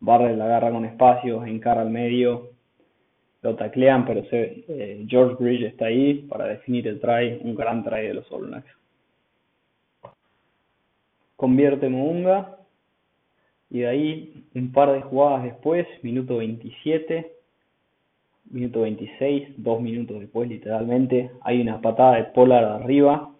Barrett 0.00 0.36
la 0.36 0.44
agarra 0.46 0.70
con 0.70 0.84
espacio, 0.84 1.44
encara 1.44 1.82
al 1.82 1.90
medio, 1.90 2.50
lo 3.42 3.54
taclean, 3.56 4.06
pero 4.06 4.24
se, 4.24 4.64
eh, 4.68 5.04
George 5.06 5.42
Bridge 5.42 5.66
está 5.66 5.86
ahí 5.86 6.14
para 6.28 6.46
definir 6.46 6.88
el 6.88 7.00
try, 7.00 7.40
un 7.42 7.54
gran 7.54 7.84
try 7.84 8.06
de 8.06 8.14
los 8.14 8.30
All 8.32 8.46
Blacks. 8.46 8.70
Convierte 11.36 11.88
Mounga 11.88 12.56
y 13.68 13.80
de 13.80 13.86
ahí 13.86 14.44
un 14.54 14.72
par 14.72 14.92
de 14.92 15.02
jugadas 15.02 15.44
después, 15.44 15.86
minuto 16.02 16.38
27, 16.38 17.32
minuto 18.50 18.82
26, 18.82 19.54
dos 19.58 19.80
minutos 19.80 20.20
después 20.20 20.48
literalmente, 20.48 21.30
hay 21.42 21.60
una 21.60 21.80
patada 21.80 22.16
de 22.16 22.24
Pollard 22.24 22.82
arriba 22.82 23.33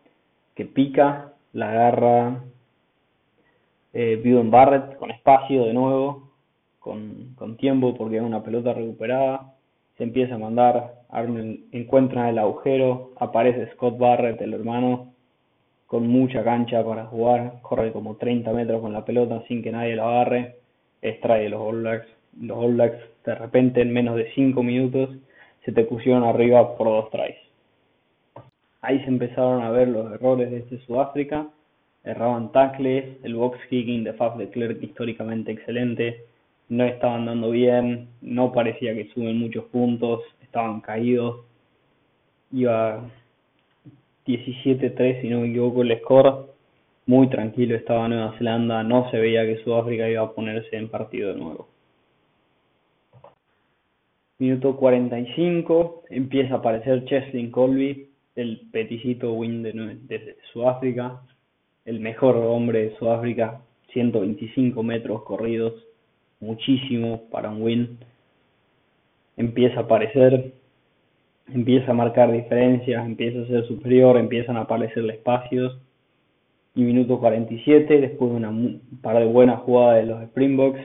que 0.55 0.65
pica, 0.65 1.33
la 1.53 1.71
agarra 1.71 2.45
eh, 3.93 4.21
Barrett 4.45 4.97
con 4.97 5.11
espacio 5.11 5.65
de 5.65 5.73
nuevo, 5.73 6.31
con, 6.81 7.35
con 7.37 7.57
tiempo 7.57 7.95
porque 7.97 8.17
es 8.17 8.23
una 8.23 8.43
pelota 8.43 8.75
recuperada, 8.75 9.55
se 9.97 10.05
empieza 10.05 10.35
a 10.35 10.39
mandar, 10.39 10.95
encuentra 11.73 12.29
el 12.29 12.39
agujero, 12.39 13.13
aparece 13.17 13.71
Scott 13.73 13.97
Barrett, 13.97 14.41
el 14.41 14.55
hermano, 14.55 15.13
con 15.87 16.09
mucha 16.09 16.43
cancha 16.43 16.85
para 16.85 17.07
jugar, 17.07 17.61
corre 17.63 17.93
como 17.93 18.17
30 18.17 18.53
metros 18.53 18.81
con 18.81 18.93
la 18.93 19.05
pelota 19.05 19.43
sin 19.47 19.63
que 19.63 19.71
nadie 19.71 19.95
la 19.95 20.09
agarre, 20.09 20.57
extrae 21.03 21.49
los 21.49 21.61
All 21.61 21.81
Blacks, 21.81 22.09
los 22.41 22.59
All 22.59 22.75
Blacks 22.75 22.99
de 23.25 23.35
repente 23.35 23.81
en 23.81 23.93
menos 23.93 24.17
de 24.17 24.33
5 24.35 24.63
minutos 24.63 25.11
se 25.65 25.73
te 25.73 25.85
pusieron 25.85 26.25
arriba 26.25 26.77
por 26.77 26.89
dos 26.89 27.11
tries. 27.11 27.37
Ahí 28.85 29.01
se 29.01 29.07
empezaron 29.07 29.63
a 29.63 29.71
ver 29.71 29.89
los 29.89 30.13
errores 30.13 30.51
de 30.51 30.59
este 30.59 30.79
Sudáfrica, 30.81 31.49
erraban 32.05 32.53
tackles, 32.53 33.17
el 33.23 33.35
box 33.35 33.59
kicking 33.71 34.05
de 34.05 34.13
Faf 34.13 34.37
de 34.37 34.51
Klerk 34.51 34.83
históricamente 34.83 35.53
excelente, 35.53 36.27
no 36.69 36.85
estaban 36.85 37.25
dando 37.25 37.51
bien, 37.51 38.09
no 38.21 38.53
parecía 38.53 38.95
que 38.95 39.09
suben 39.15 39.39
muchos 39.39 39.65
puntos, 39.65 40.21
estaban 40.43 40.83
caídos, 40.83 41.47
iba 42.53 43.01
17-3 44.27 45.23
si 45.23 45.31
no 45.31 45.41
me 45.41 45.49
equivoco 45.49 45.81
el 45.81 45.99
score, 46.01 46.51
muy 47.07 47.29
tranquilo 47.29 47.77
estaba 47.77 48.07
Nueva 48.07 48.37
Zelanda, 48.37 48.83
no 48.83 49.11
se 49.11 49.17
veía 49.17 49.47
que 49.47 49.65
Sudáfrica 49.65 50.11
iba 50.11 50.25
a 50.25 50.33
ponerse 50.33 50.77
en 50.77 50.91
partido 50.91 51.33
de 51.33 51.41
nuevo. 51.41 51.69
Minuto 54.39 54.77
45, 54.77 56.03
empieza 56.11 56.57
a 56.57 56.59
aparecer 56.59 57.07
Cheslin 57.07 57.51
Colby, 57.51 58.11
el 58.37 58.63
peticito 58.73 59.33
win 59.33 59.63
de, 59.63 60.37
Sudáfrica, 60.53 61.21
el 61.85 62.01
mejor 62.01 62.37
hombre 62.37 62.85
de 62.85 62.97
Sudáfrica, 62.97 63.61
125 63.93 64.83
metros 64.83 65.23
corridos, 65.23 65.75
muchísimo 66.41 67.23
para 67.31 67.51
un 67.51 67.63
win. 67.63 67.99
Empieza 69.37 69.81
a 69.81 69.83
aparecer, 69.85 70.53
empieza 71.53 71.93
a 71.93 71.95
marcar 71.95 72.33
diferencias, 72.33 73.07
empieza 73.07 73.43
a 73.43 73.47
ser 73.47 73.67
superior, 73.67 74.17
empiezan 74.17 74.57
a 74.57 74.63
aparecer 74.63 75.09
espacios. 75.11 75.79
Y 76.77 76.83
minuto 76.83 77.21
47, 77.21 78.01
después 78.01 78.33
de 78.33 78.37
una 78.37 78.81
par 79.01 79.19
de 79.21 79.27
buenas 79.27 79.61
jugadas 79.61 79.99
de 79.99 80.07
los 80.07 80.23
Springboks, 80.25 80.81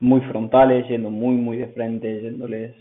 muy 0.00 0.22
frontales, 0.22 0.88
yendo 0.88 1.10
muy, 1.10 1.34
muy 1.34 1.58
de 1.58 1.66
frente, 1.68 2.22
yéndoles 2.22 2.74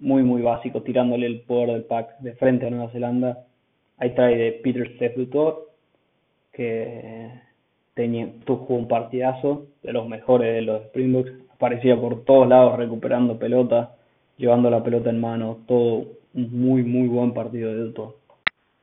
muy, 0.00 0.22
muy 0.22 0.42
básico, 0.42 0.82
tirándole 0.82 1.26
el 1.26 1.40
poder 1.40 1.70
del 1.70 1.84
pack 1.84 2.18
de 2.20 2.34
frente 2.34 2.66
a 2.66 2.70
Nueva 2.70 2.90
Zelanda. 2.90 3.44
Ahí 3.98 4.14
trae 4.14 4.36
de 4.36 4.52
Peter 4.52 4.94
Stephutor, 4.94 5.70
que 6.52 7.30
tenía, 7.94 8.28
tuvo 8.44 8.76
un 8.76 8.88
partidazo 8.88 9.66
de 9.82 9.92
los 9.92 10.08
mejores 10.08 10.54
de 10.54 10.62
los 10.62 10.82
Springboks. 10.86 11.32
Aparecía 11.54 12.00
por 12.00 12.24
todos 12.24 12.48
lados 12.48 12.76
recuperando 12.76 13.38
pelota, 13.38 13.96
llevando 14.36 14.70
la 14.70 14.84
pelota 14.84 15.10
en 15.10 15.20
mano, 15.20 15.58
todo 15.66 16.06
un 16.34 16.60
muy, 16.60 16.84
muy 16.84 17.08
buen 17.08 17.32
partido 17.32 17.74
de 17.74 17.92
todo. 17.92 18.16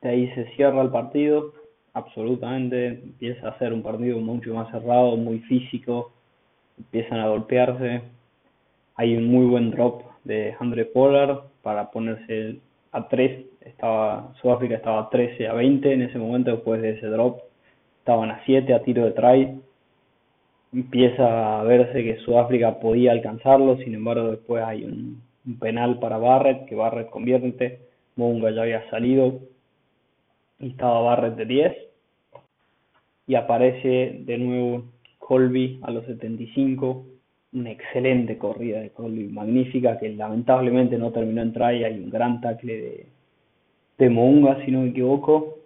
De 0.01 0.09
ahí 0.09 0.27
se 0.35 0.45
cierra 0.55 0.81
el 0.81 0.89
partido, 0.89 1.53
absolutamente, 1.93 2.87
empieza 2.87 3.47
a 3.47 3.57
ser 3.57 3.71
un 3.71 3.81
partido 3.81 4.19
mucho 4.19 4.53
más 4.53 4.69
cerrado, 4.69 5.15
muy 5.15 5.39
físico, 5.39 6.11
empiezan 6.77 7.19
a 7.19 7.29
golpearse. 7.29 8.01
Hay 8.95 9.15
un 9.15 9.27
muy 9.27 9.45
buen 9.45 9.71
drop 9.71 10.03
de 10.25 10.55
Andre 10.59 10.85
Pollard 10.85 11.43
para 11.61 11.89
ponerse 11.91 12.57
a 12.91 13.07
3. 13.07 13.45
Estaba, 13.61 14.33
Sudáfrica 14.41 14.75
estaba 14.75 15.09
13 15.09 15.47
a 15.47 15.53
20 15.53 15.93
en 15.93 16.01
ese 16.01 16.17
momento 16.17 16.51
después 16.51 16.81
de 16.81 16.91
ese 16.91 17.07
drop. 17.07 17.39
Estaban 17.99 18.31
a 18.31 18.43
7 18.45 18.73
a 18.73 18.83
tiro 18.83 19.05
de 19.05 19.11
try. 19.11 19.59
Empieza 20.73 21.61
a 21.61 21.63
verse 21.63 22.03
que 22.03 22.17
Sudáfrica 22.17 22.79
podía 22.79 23.11
alcanzarlo, 23.11 23.77
sin 23.77 23.93
embargo 23.95 24.31
después 24.31 24.63
hay 24.63 24.83
un, 24.83 25.23
penal 25.59 25.99
para 25.99 26.17
Barrett, 26.17 26.65
que 26.65 26.75
Barrett 26.75 27.09
convierte. 27.09 27.79
Munga 28.15 28.49
ya 28.51 28.61
había 28.61 28.89
salido 28.89 29.39
y 30.59 30.69
estaba 30.69 31.01
Barrett 31.01 31.35
de 31.35 31.45
10. 31.45 31.77
Y 33.27 33.35
aparece 33.35 34.21
de 34.21 34.37
nuevo 34.37 34.85
Colby 35.19 35.79
a 35.83 35.91
los 35.91 36.05
75, 36.05 37.05
una 37.55 37.71
excelente 37.71 38.37
corrida 38.37 38.81
de 38.81 38.89
Colby, 38.89 39.29
magnífica, 39.29 39.97
que 39.97 40.09
lamentablemente 40.09 40.97
no 40.97 41.11
terminó 41.11 41.41
en 41.41 41.53
try, 41.53 41.83
hay 41.83 41.99
un 41.99 42.09
gran 42.09 42.41
tackle 42.41 42.77
de, 42.77 43.05
de 43.97 44.09
Mounga, 44.09 44.63
si 44.65 44.71
no 44.71 44.81
me 44.81 44.89
equivoco. 44.89 45.59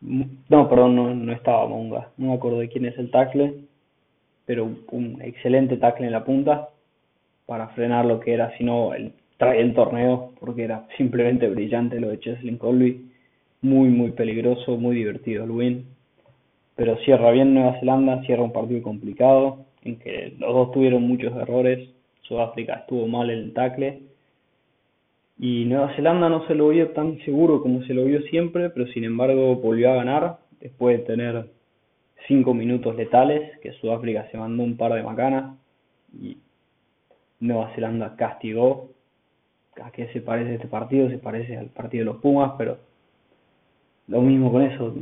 No, 0.00 0.68
perdón, 0.68 0.96
no, 0.96 1.14
no 1.14 1.32
estaba 1.32 1.66
Mounga, 1.68 2.10
no 2.16 2.28
me 2.28 2.34
acuerdo 2.34 2.58
de 2.58 2.68
quién 2.68 2.86
es 2.86 2.98
el 2.98 3.10
tackle, 3.10 3.54
pero 4.44 4.68
un 4.90 5.22
excelente 5.22 5.76
tackle 5.76 6.06
en 6.06 6.12
la 6.12 6.24
punta 6.24 6.70
para 7.46 7.68
frenar 7.68 8.04
lo 8.04 8.18
que 8.18 8.34
era, 8.34 8.56
si 8.58 8.64
no, 8.64 8.92
el, 8.92 9.12
el 9.38 9.74
torneo, 9.74 10.32
porque 10.40 10.64
era 10.64 10.88
simplemente 10.96 11.48
brillante 11.48 12.00
lo 12.00 12.08
de 12.08 12.18
Cheslin 12.18 12.58
Colby, 12.58 13.12
muy, 13.62 13.88
muy 13.90 14.10
peligroso, 14.10 14.76
muy 14.76 14.96
divertido 14.96 15.44
el 15.44 15.50
win. 15.52 15.86
Pero 16.74 16.96
cierra 16.98 17.30
bien 17.30 17.54
Nueva 17.54 17.78
Zelanda, 17.78 18.22
cierra 18.24 18.42
un 18.42 18.52
partido 18.52 18.82
complicado, 18.82 19.66
en 19.86 19.98
que 19.98 20.34
los 20.38 20.52
dos 20.52 20.72
tuvieron 20.72 21.02
muchos 21.02 21.34
errores, 21.36 21.88
Sudáfrica 22.22 22.74
estuvo 22.74 23.06
mal 23.06 23.30
en 23.30 23.38
el 23.38 23.52
tackle, 23.52 24.02
y 25.38 25.66
Nueva 25.66 25.94
Zelanda 25.94 26.28
no 26.28 26.46
se 26.46 26.54
lo 26.54 26.68
vio 26.68 26.90
tan 26.90 27.18
seguro 27.20 27.62
como 27.62 27.82
se 27.82 27.94
lo 27.94 28.04
vio 28.04 28.22
siempre, 28.22 28.70
pero 28.70 28.86
sin 28.88 29.04
embargo 29.04 29.56
volvió 29.56 29.92
a 29.92 29.96
ganar, 29.96 30.38
después 30.60 30.98
de 30.98 31.04
tener 31.04 31.46
cinco 32.26 32.54
minutos 32.54 32.96
letales, 32.96 33.58
que 33.60 33.72
Sudáfrica 33.72 34.28
se 34.30 34.38
mandó 34.38 34.62
un 34.62 34.76
par 34.76 34.94
de 34.94 35.02
macanas 35.02 35.56
y 36.18 36.38
Nueva 37.40 37.72
Zelanda 37.74 38.16
castigó. 38.16 38.90
¿A 39.82 39.90
qué 39.90 40.08
se 40.08 40.22
parece 40.22 40.54
este 40.54 40.68
partido? 40.68 41.10
Se 41.10 41.18
parece 41.18 41.58
al 41.58 41.66
partido 41.66 42.06
de 42.06 42.12
los 42.12 42.22
Pumas, 42.22 42.52
pero 42.56 42.78
lo 44.08 44.22
mismo 44.22 44.50
con 44.50 44.62
eso. 44.62 44.94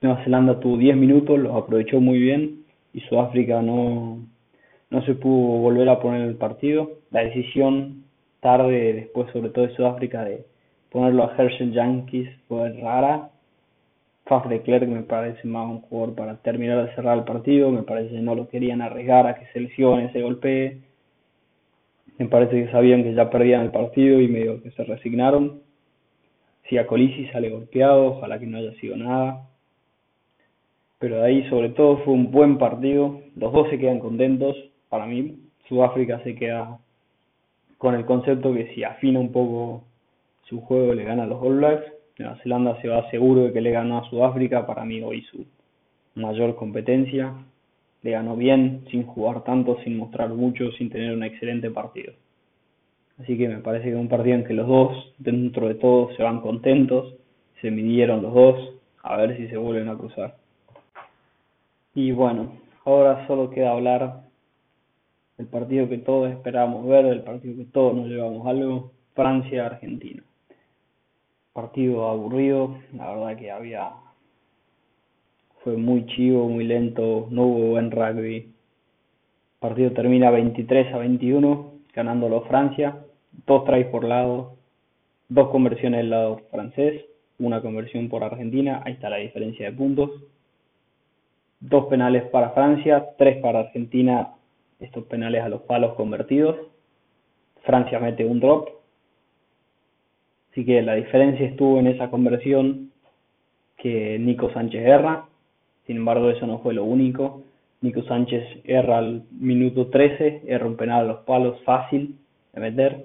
Nueva 0.00 0.24
Zelanda 0.24 0.58
tuvo 0.60 0.78
10 0.78 0.96
minutos, 0.96 1.38
los 1.38 1.54
aprovechó 1.54 2.00
muy 2.00 2.18
bien 2.18 2.63
y 2.94 3.00
Sudáfrica 3.00 3.60
no, 3.60 4.20
no 4.90 5.02
se 5.04 5.14
pudo 5.14 5.58
volver 5.58 5.88
a 5.88 6.00
poner 6.00 6.22
el 6.22 6.36
partido. 6.36 6.92
La 7.10 7.24
decisión 7.24 8.04
tarde, 8.40 8.94
después 8.94 9.30
sobre 9.32 9.50
todo 9.50 9.66
de 9.66 9.74
Sudáfrica, 9.74 10.24
de 10.24 10.46
ponerlo 10.90 11.24
a 11.24 11.34
Herschel 11.36 11.72
Yankees 11.72 12.30
fue 12.48 12.72
rara. 12.80 13.30
Faf 14.26 14.46
de 14.48 14.62
Klerk 14.62 14.88
me 14.88 15.02
parece 15.02 15.46
más 15.46 15.68
un 15.68 15.80
jugador 15.82 16.14
para 16.14 16.36
terminar 16.36 16.86
de 16.86 16.94
cerrar 16.94 17.18
el 17.18 17.24
partido, 17.24 17.70
me 17.70 17.82
parece 17.82 18.14
que 18.14 18.22
no 18.22 18.34
lo 18.34 18.48
querían 18.48 18.80
arriesgar 18.80 19.26
a 19.26 19.34
que 19.34 19.46
se 19.52 19.60
lesione, 19.60 20.12
se 20.12 20.22
golpee. 20.22 20.78
Me 22.18 22.26
parece 22.26 22.64
que 22.64 22.70
sabían 22.70 23.02
que 23.02 23.12
ya 23.12 23.28
perdían 23.28 23.62
el 23.62 23.70
partido 23.70 24.20
y 24.20 24.28
medio 24.28 24.62
que 24.62 24.70
se 24.70 24.84
resignaron. 24.84 25.60
Si 26.68 26.78
a 26.78 26.86
Colisi 26.86 27.26
sale 27.26 27.50
golpeado, 27.50 28.06
ojalá 28.16 28.38
que 28.38 28.46
no 28.46 28.58
haya 28.58 28.72
sido 28.74 28.96
nada. 28.96 29.48
Pero 31.04 31.18
de 31.18 31.26
ahí 31.26 31.48
sobre 31.50 31.68
todo 31.68 31.98
fue 31.98 32.14
un 32.14 32.30
buen 32.30 32.56
partido, 32.56 33.20
los 33.36 33.52
dos 33.52 33.68
se 33.68 33.78
quedan 33.78 33.98
contentos, 33.98 34.56
para 34.88 35.04
mí 35.04 35.36
Sudáfrica 35.68 36.20
se 36.20 36.34
queda 36.34 36.78
con 37.76 37.94
el 37.94 38.06
concepto 38.06 38.54
que 38.54 38.72
si 38.72 38.84
afina 38.84 39.20
un 39.20 39.30
poco 39.30 39.84
su 40.44 40.62
juego 40.62 40.94
le 40.94 41.04
gana 41.04 41.24
a 41.24 41.26
los 41.26 41.42
All 41.42 41.58
Blacks. 41.58 41.84
Nueva 42.18 42.38
Zelanda 42.42 42.80
se 42.80 42.88
va 42.88 43.10
seguro 43.10 43.42
de 43.42 43.52
que 43.52 43.60
le 43.60 43.70
ganó 43.70 43.98
a 43.98 44.08
Sudáfrica, 44.08 44.66
para 44.66 44.86
mí 44.86 45.02
hoy 45.02 45.20
su 45.30 45.44
mayor 46.14 46.56
competencia. 46.56 47.34
Le 48.00 48.12
ganó 48.12 48.34
bien, 48.34 48.86
sin 48.90 49.02
jugar 49.02 49.44
tanto, 49.44 49.76
sin 49.84 49.98
mostrar 49.98 50.30
mucho, 50.30 50.72
sin 50.72 50.88
tener 50.88 51.14
un 51.14 51.22
excelente 51.22 51.70
partido. 51.70 52.14
Así 53.20 53.36
que 53.36 53.46
me 53.46 53.58
parece 53.58 53.88
que 53.88 53.90
es 53.90 54.00
un 54.00 54.08
partido 54.08 54.36
en 54.36 54.44
que 54.44 54.54
los 54.54 54.66
dos, 54.66 55.12
dentro 55.18 55.68
de 55.68 55.74
todo, 55.74 56.14
se 56.16 56.22
van 56.22 56.40
contentos, 56.40 57.14
se 57.60 57.70
midieron 57.70 58.22
los 58.22 58.32
dos, 58.32 58.74
a 59.02 59.18
ver 59.18 59.36
si 59.36 59.48
se 59.48 59.58
vuelven 59.58 59.90
a 59.90 59.98
cruzar. 59.98 60.42
Y 61.94 62.12
bueno, 62.12 62.52
ahora 62.84 63.26
solo 63.26 63.50
queda 63.50 63.70
hablar 63.70 64.24
del 65.38 65.46
partido 65.46 65.88
que 65.88 65.98
todos 65.98 66.30
esperábamos 66.30 66.86
ver, 66.86 67.06
del 67.06 67.22
partido 67.22 67.56
que 67.56 67.70
todos 67.70 67.94
nos 67.94 68.06
llevamos 68.06 68.46
algo, 68.46 68.92
Francia-Argentina 69.14 70.22
partido 71.54 72.08
aburrido, 72.08 72.76
la 72.92 73.14
verdad 73.14 73.36
que 73.36 73.50
había 73.50 73.92
fue 75.62 75.76
muy 75.76 76.04
chivo, 76.06 76.48
muy 76.48 76.64
lento, 76.64 77.28
no 77.30 77.44
hubo 77.44 77.70
buen 77.70 77.90
rugby. 77.90 78.36
El 78.36 78.52
partido 79.60 79.92
termina 79.92 80.30
23 80.30 80.92
a 80.92 80.98
21, 80.98 81.74
ganándolo 81.94 82.42
Francia, 82.42 82.98
dos 83.46 83.64
tries 83.64 83.86
por 83.86 84.04
lado, 84.04 84.56
dos 85.28 85.48
conversiones 85.50 86.00
del 86.00 86.10
lado 86.10 86.42
francés, 86.50 87.04
una 87.38 87.62
conversión 87.62 88.08
por 88.08 88.24
Argentina, 88.24 88.82
ahí 88.84 88.94
está 88.94 89.08
la 89.08 89.16
diferencia 89.18 89.70
de 89.70 89.76
puntos. 89.76 90.10
Dos 91.66 91.86
penales 91.86 92.24
para 92.24 92.50
Francia, 92.50 93.06
tres 93.16 93.38
para 93.38 93.60
Argentina, 93.60 94.34
estos 94.80 95.04
penales 95.04 95.42
a 95.42 95.48
los 95.48 95.62
palos 95.62 95.94
convertidos. 95.94 96.56
Francia 97.62 97.98
mete 97.98 98.26
un 98.26 98.38
drop, 98.38 98.68
Así 100.54 100.64
que 100.64 100.82
la 100.82 100.94
diferencia 100.94 101.46
estuvo 101.46 101.80
en 101.80 101.88
esa 101.88 102.10
conversión 102.10 102.92
que 103.76 104.20
Nico 104.20 104.52
Sánchez 104.52 104.86
erra. 104.86 105.24
Sin 105.84 105.96
embargo, 105.96 106.30
eso 106.30 106.46
no 106.46 106.60
fue 106.60 106.74
lo 106.74 106.84
único. 106.84 107.42
Nico 107.80 108.02
Sánchez 108.02 108.60
erra 108.62 108.98
al 108.98 109.24
minuto 109.32 109.88
13, 109.88 110.42
erra 110.46 110.66
un 110.66 110.76
penal 110.76 111.00
a 111.00 111.08
los 111.08 111.20
palos 111.24 111.60
fácil 111.64 112.18
de 112.52 112.60
meter. 112.60 113.04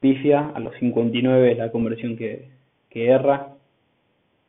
Pifia 0.00 0.50
a 0.52 0.58
los 0.58 0.74
59 0.76 1.52
es 1.52 1.58
la 1.58 1.70
conversión 1.70 2.16
que, 2.16 2.48
que 2.90 3.06
erra. 3.06 3.55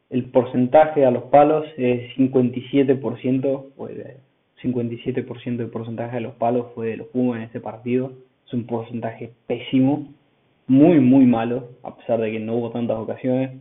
El 0.10 0.26
porcentaje 0.26 1.06
a 1.06 1.12
los 1.12 1.24
palos 1.24 1.66
es 1.78 2.16
57%, 2.16 3.66
pues 3.76 3.98
57% 4.64 5.58
del 5.58 5.70
porcentaje 5.70 6.16
de 6.16 6.22
los 6.22 6.34
palos 6.36 6.68
fue 6.74 6.88
de 6.88 6.98
los 6.98 7.08
Pumas 7.08 7.38
en 7.38 7.44
este 7.44 7.60
partido. 7.60 8.14
Es 8.46 8.54
un 8.54 8.66
porcentaje 8.66 9.32
pésimo 9.48 10.08
muy, 10.68 11.00
muy 11.00 11.26
malo, 11.26 11.70
a 11.84 11.96
pesar 11.96 12.22
de 12.22 12.32
que 12.32 12.40
no 12.40 12.56
hubo 12.56 12.72
tantas 12.72 12.98
ocasiones, 12.98 13.52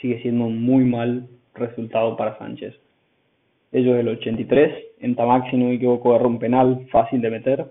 sigue 0.00 0.20
siendo 0.22 0.46
un 0.46 0.60
muy 0.60 0.84
mal 0.84 1.28
resultado 1.54 2.16
para 2.16 2.36
Sánchez. 2.38 2.74
Ellos 3.72 3.96
el 3.96 4.08
83, 4.08 4.72
en 5.00 5.14
Tamax, 5.14 5.50
si 5.50 5.56
no 5.56 5.66
me 5.66 5.74
equivoco, 5.74 6.16
erró 6.16 6.28
un 6.28 6.38
penal 6.38 6.86
fácil 6.90 7.20
de 7.20 7.30
meter, 7.30 7.66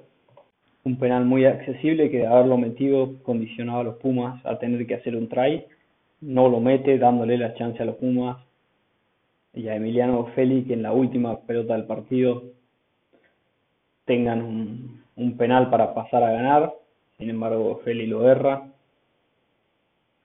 un 0.83 0.97
penal 0.97 1.25
muy 1.25 1.45
accesible 1.45 2.09
que 2.09 2.19
de 2.19 2.27
haberlo 2.27 2.57
metido 2.57 3.21
condicionaba 3.23 3.81
a 3.81 3.83
los 3.83 3.95
Pumas 3.95 4.45
a 4.45 4.57
tener 4.59 4.85
que 4.87 4.95
hacer 4.95 5.15
un 5.15 5.27
try, 5.27 5.65
no 6.25 6.49
lo 6.49 6.59
mete 6.59 6.97
dándole 6.97 7.37
la 7.37 7.53
chance 7.53 7.81
a 7.81 7.85
los 7.85 7.95
Pumas 7.95 8.37
y 9.53 9.67
a 9.67 9.75
Emiliano 9.75 10.25
Félix 10.35 10.67
que 10.67 10.73
en 10.73 10.81
la 10.81 10.91
última 10.91 11.39
pelota 11.41 11.73
del 11.73 11.85
partido 11.85 12.43
tengan 14.05 14.41
un, 15.15 15.37
penal 15.37 15.69
para 15.69 15.93
pasar 15.93 16.23
a 16.23 16.31
ganar 16.31 16.73
sin 17.17 17.29
embargo 17.29 17.81
Feli 17.83 18.07
lo 18.07 18.29
erra. 18.29 18.71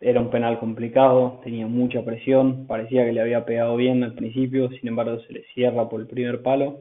Era 0.01 0.21
un 0.21 0.31
penal 0.31 0.59
complicado, 0.59 1.41
tenía 1.45 1.67
mucha 1.67 2.03
presión, 2.03 2.67
parecía 2.67 3.05
que 3.05 3.13
le 3.13 3.21
había 3.21 3.45
pegado 3.45 3.77
bien 3.77 4.03
al 4.03 4.15
principio, 4.15 4.71
sin 4.71 4.89
embargo 4.89 5.21
se 5.21 5.33
le 5.35 5.45
cierra 5.55 5.89
por 5.91 6.01
el 6.01 6.07
primer 6.07 6.43
palo. 6.43 6.81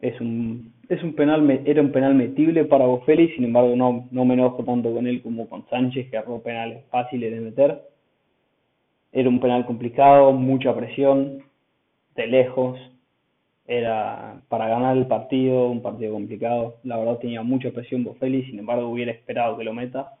Es 0.00 0.18
un, 0.20 0.72
es 0.94 1.02
un 1.02 1.14
penal, 1.14 1.62
era 1.64 1.80
un 1.80 1.92
penal 1.92 2.14
metible 2.14 2.64
para 2.64 2.86
Bofelli, 2.86 3.28
sin 3.34 3.44
embargo 3.44 3.74
no, 3.76 4.08
no 4.10 4.24
me 4.24 4.34
enojo 4.34 4.62
tanto 4.64 4.92
con 4.92 5.06
él 5.06 5.22
como 5.22 5.48
con 5.48 5.66
Sánchez, 5.68 6.10
que 6.10 6.16
agarró 6.16 6.42
penales 6.42 6.84
fáciles 6.90 7.32
de 7.32 7.40
meter. 7.40 7.82
Era 9.12 9.28
un 9.28 9.40
penal 9.40 9.66
complicado, 9.66 10.32
mucha 10.32 10.74
presión, 10.74 11.42
de 12.14 12.26
lejos, 12.26 12.78
era 13.66 14.42
para 14.48 14.68
ganar 14.68 14.96
el 14.96 15.06
partido, 15.06 15.70
un 15.70 15.82
partido 15.82 16.12
complicado. 16.12 16.76
La 16.84 16.98
verdad 16.98 17.18
tenía 17.18 17.42
mucha 17.42 17.70
presión 17.70 18.04
Bofelli, 18.04 18.44
sin 18.44 18.58
embargo 18.58 18.88
hubiera 18.88 19.12
esperado 19.12 19.56
que 19.56 19.64
lo 19.64 19.72
meta. 19.72 20.14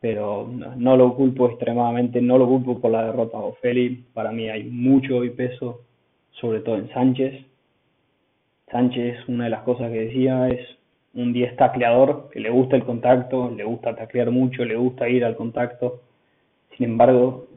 Pero 0.00 0.48
no, 0.48 0.96
lo 0.96 1.14
culpo 1.14 1.48
extremadamente, 1.48 2.20
no 2.20 2.36
lo 2.36 2.46
culpo 2.46 2.80
por 2.80 2.90
la 2.90 3.06
derrota 3.06 3.38
de 3.38 3.44
Bofelli. 3.44 4.04
Para 4.12 4.32
mí 4.32 4.48
hay 4.48 4.64
mucho 4.64 5.18
hoy 5.18 5.30
peso, 5.30 5.82
sobre 6.32 6.60
todo 6.60 6.76
en 6.76 6.88
Sánchez. 6.90 7.51
Sánchez, 8.72 9.28
una 9.28 9.44
de 9.44 9.50
las 9.50 9.62
cosas 9.64 9.92
que 9.92 10.06
decía, 10.06 10.48
es 10.48 10.66
un 11.14 11.34
10 11.34 11.56
tacleador, 11.56 12.30
que 12.32 12.40
le 12.40 12.48
gusta 12.48 12.74
el 12.74 12.84
contacto, 12.84 13.50
le 13.54 13.64
gusta 13.64 13.94
taclear 13.94 14.30
mucho, 14.30 14.64
le 14.64 14.76
gusta 14.76 15.10
ir 15.10 15.26
al 15.26 15.36
contacto. 15.36 16.00
Sin 16.76 16.86
embargo, 16.86 17.48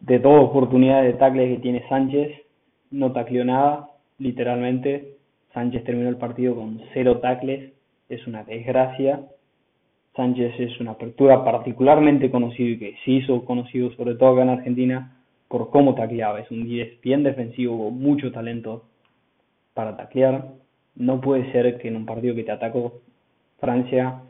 de 0.00 0.18
todas 0.18 0.44
oportunidades 0.44 1.12
de 1.12 1.18
tackles 1.18 1.56
que 1.56 1.62
tiene 1.62 1.86
Sánchez, 1.90 2.32
no 2.90 3.12
tacleó 3.12 3.44
nada, 3.44 3.90
literalmente. 4.18 5.16
Sánchez 5.52 5.84
terminó 5.84 6.08
el 6.08 6.16
partido 6.16 6.54
con 6.54 6.80
cero 6.94 7.18
tacles, 7.18 7.74
es 8.08 8.26
una 8.26 8.42
desgracia. 8.42 9.26
Sánchez 10.14 10.58
es 10.58 10.80
una 10.80 10.92
apertura 10.92 11.44
particularmente 11.44 12.30
conocido 12.30 12.70
y 12.70 12.78
que 12.78 12.94
se 13.04 13.10
hizo 13.10 13.44
conocido 13.44 13.90
sobre 13.90 14.14
todo 14.14 14.30
acá 14.30 14.42
en 14.44 14.48
Argentina 14.48 15.18
por 15.48 15.68
cómo 15.68 15.94
tacleaba. 15.94 16.40
Es 16.40 16.50
un 16.50 16.64
10 16.64 17.02
bien 17.02 17.22
defensivo 17.24 17.84
con 17.84 17.98
mucho 18.00 18.32
talento 18.32 18.84
para 19.76 19.96
taclear. 19.98 20.46
No 20.94 21.20
puede 21.20 21.52
ser 21.52 21.76
que 21.76 21.88
en 21.88 21.96
un 21.96 22.06
partido 22.06 22.34
que 22.34 22.44
te 22.44 22.50
atacó 22.50 23.02
Francia 23.60 24.22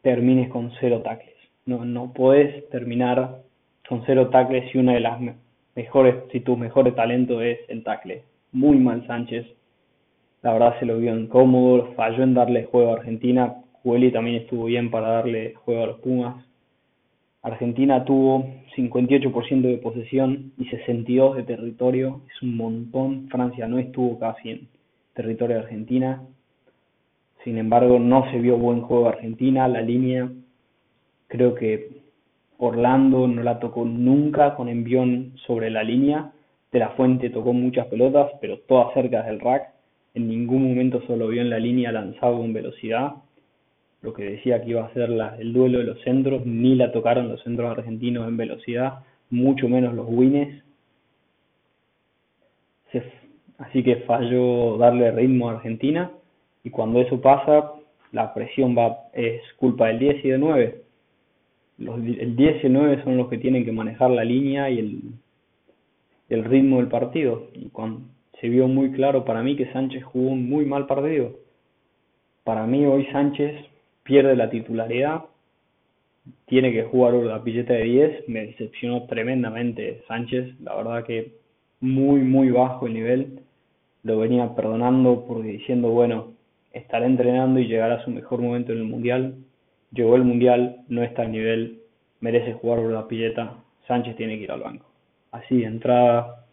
termines 0.00 0.48
con 0.48 0.72
cero 0.80 1.02
tacles. 1.04 1.34
No, 1.66 1.84
no 1.84 2.14
puedes 2.14 2.66
terminar 2.70 3.42
con 3.86 4.02
cero 4.06 4.30
tacles 4.30 4.70
si 4.72 4.78
una 4.78 4.94
de 4.94 5.00
las 5.00 5.20
mejores, 5.74 6.14
si 6.32 6.40
tu 6.40 6.56
mejor 6.56 6.92
talento 6.94 7.42
es 7.42 7.58
el 7.68 7.84
tackle. 7.84 8.22
Muy 8.52 8.78
mal 8.78 9.06
Sánchez. 9.06 9.46
La 10.40 10.54
verdad 10.54 10.78
se 10.78 10.86
lo 10.86 10.96
vio 10.96 11.14
incómodo, 11.14 11.92
falló 11.94 12.22
en 12.22 12.32
darle 12.32 12.64
juego 12.64 12.92
a 12.92 12.96
Argentina. 12.96 13.56
Juli 13.82 14.10
también 14.10 14.36
estuvo 14.36 14.64
bien 14.64 14.90
para 14.90 15.08
darle 15.08 15.54
juego 15.64 15.82
a 15.82 15.86
los 15.88 15.98
Pumas. 16.00 16.45
Argentina 17.46 18.04
tuvo 18.04 18.44
58% 18.76 19.60
de 19.60 19.78
posesión 19.78 20.50
y 20.58 20.64
62% 20.64 21.34
de 21.36 21.44
territorio. 21.44 22.22
Es 22.28 22.42
un 22.42 22.56
montón. 22.56 23.28
Francia 23.28 23.68
no 23.68 23.78
estuvo 23.78 24.18
casi 24.18 24.50
en 24.50 24.68
territorio 25.14 25.54
de 25.54 25.62
Argentina. 25.62 26.22
Sin 27.44 27.56
embargo, 27.58 28.00
no 28.00 28.28
se 28.32 28.40
vio 28.40 28.58
buen 28.58 28.80
juego 28.80 29.08
Argentina. 29.08 29.68
La 29.68 29.80
línea 29.80 30.28
creo 31.28 31.54
que 31.54 32.00
Orlando 32.58 33.28
no 33.28 33.44
la 33.44 33.60
tocó 33.60 33.84
nunca 33.84 34.56
con 34.56 34.68
envión 34.68 35.34
sobre 35.46 35.70
la 35.70 35.84
línea. 35.84 36.32
De 36.72 36.80
la 36.80 36.88
Fuente 36.90 37.30
tocó 37.30 37.52
muchas 37.52 37.86
pelotas, 37.86 38.32
pero 38.40 38.58
todas 38.66 38.92
cerca 38.92 39.22
del 39.22 39.38
rack. 39.38 39.68
En 40.14 40.26
ningún 40.28 40.64
momento 40.64 41.00
solo 41.06 41.28
vio 41.28 41.42
en 41.42 41.50
la 41.50 41.60
línea 41.60 41.92
lanzado 41.92 42.38
con 42.38 42.52
velocidad. 42.52 43.12
Lo 44.06 44.12
que 44.12 44.22
decía 44.22 44.62
que 44.62 44.70
iba 44.70 44.84
a 44.84 44.94
ser 44.94 45.10
el 45.40 45.52
duelo 45.52 45.78
de 45.78 45.84
los 45.84 46.00
centros, 46.02 46.46
ni 46.46 46.76
la 46.76 46.92
tocaron 46.92 47.28
los 47.28 47.42
centros 47.42 47.76
argentinos 47.76 48.28
en 48.28 48.36
velocidad, 48.36 49.00
mucho 49.30 49.68
menos 49.68 49.94
los 49.94 50.06
wines. 50.08 50.62
así 53.58 53.82
que 53.82 53.96
falló 54.06 54.78
darle 54.78 55.10
ritmo 55.10 55.48
a 55.48 55.54
Argentina 55.54 56.12
y 56.62 56.70
cuando 56.70 57.00
eso 57.00 57.20
pasa, 57.20 57.72
la 58.12 58.32
presión 58.32 58.78
va 58.78 58.96
es 59.12 59.42
culpa 59.56 59.88
del 59.88 59.98
10 59.98 60.24
y 60.24 60.28
del 60.28 60.40
9. 60.40 60.82
Los, 61.78 61.96
el 61.98 62.36
10 62.36 62.62
y 62.62 62.66
el 62.68 62.72
9 62.74 63.00
son 63.02 63.16
los 63.16 63.28
que 63.28 63.38
tienen 63.38 63.64
que 63.64 63.72
manejar 63.72 64.12
la 64.12 64.22
línea 64.22 64.70
y 64.70 64.78
el, 64.78 65.00
el 66.28 66.44
ritmo 66.44 66.76
del 66.76 66.86
partido. 66.86 67.48
Y 67.54 67.70
cuando 67.70 68.02
se 68.40 68.48
vio 68.48 68.68
muy 68.68 68.92
claro 68.92 69.24
para 69.24 69.42
mí 69.42 69.56
que 69.56 69.72
Sánchez 69.72 70.04
jugó 70.04 70.30
un 70.30 70.48
muy 70.48 70.64
mal 70.64 70.86
partido. 70.86 71.32
Para 72.44 72.68
mí 72.68 72.86
hoy 72.86 73.06
Sánchez 73.06 73.74
pierde 74.06 74.36
la 74.36 74.48
titularidad, 74.48 75.24
tiene 76.46 76.72
que 76.72 76.84
jugar 76.84 77.14
la 77.14 77.42
pilleta 77.42 77.74
de 77.74 77.82
10, 77.82 78.28
me 78.28 78.46
decepcionó 78.46 79.06
tremendamente 79.06 80.02
Sánchez, 80.08 80.58
la 80.60 80.74
verdad 80.76 81.04
que 81.04 81.32
muy 81.80 82.20
muy 82.20 82.50
bajo 82.50 82.86
el 82.86 82.94
nivel, 82.94 83.40
lo 84.02 84.18
venía 84.18 84.54
perdonando 84.54 85.24
porque 85.26 85.48
diciendo, 85.48 85.90
bueno, 85.90 86.32
estará 86.72 87.06
entrenando 87.06 87.60
y 87.60 87.66
llegará 87.66 87.96
a 87.96 88.04
su 88.04 88.10
mejor 88.10 88.40
momento 88.40 88.72
en 88.72 88.78
el 88.78 88.84
Mundial, 88.84 89.34
llegó 89.92 90.16
el 90.16 90.24
Mundial, 90.24 90.84
no 90.88 91.02
está 91.02 91.22
al 91.22 91.32
nivel, 91.32 91.80
merece 92.20 92.54
jugar 92.54 92.78
la 92.80 93.08
pilleta, 93.08 93.54
Sánchez 93.86 94.16
tiene 94.16 94.36
que 94.36 94.44
ir 94.44 94.52
al 94.52 94.60
banco. 94.60 94.86
Así, 95.32 95.64
entrada 95.64 96.44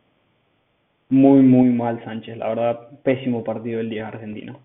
muy 1.10 1.42
muy 1.42 1.70
mal 1.70 2.04
Sánchez, 2.04 2.38
la 2.38 2.50
verdad, 2.50 2.90
pésimo 3.04 3.44
partido 3.44 3.80
el 3.80 3.90
día 3.90 4.08
argentino. 4.08 4.60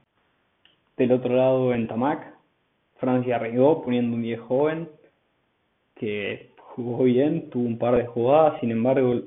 Del 0.96 1.12
otro 1.12 1.36
lado 1.36 1.74
en 1.74 1.86
Tamac, 1.86 2.37
Francia 2.98 3.36
arriesgó 3.36 3.82
poniendo 3.82 4.16
un 4.16 4.22
10 4.22 4.40
joven 4.40 4.88
que 5.94 6.50
jugó 6.58 7.04
bien, 7.04 7.50
tuvo 7.50 7.66
un 7.66 7.78
par 7.78 7.96
de 7.96 8.06
jugadas, 8.06 8.60
sin 8.60 8.70
embargo 8.70 9.22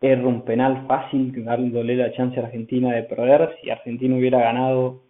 erra 0.00 0.26
un 0.26 0.42
penal 0.42 0.84
fácil, 0.86 1.32
dándole 1.44 1.96
la 1.96 2.12
chance 2.12 2.38
a 2.38 2.44
Argentina 2.44 2.94
de 2.94 3.04
perder. 3.04 3.56
Si 3.60 3.70
Argentina 3.70 4.16
hubiera 4.16 4.40
ganado, 4.40 5.02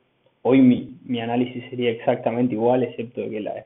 hoy 0.43 0.61
mi, 0.61 1.21
análisis 1.21 1.65
sería 1.71 1.91
exactamente 1.91 2.55
igual, 2.55 2.83
excepto 2.83 3.23
que 3.29 3.41
la, 3.41 3.65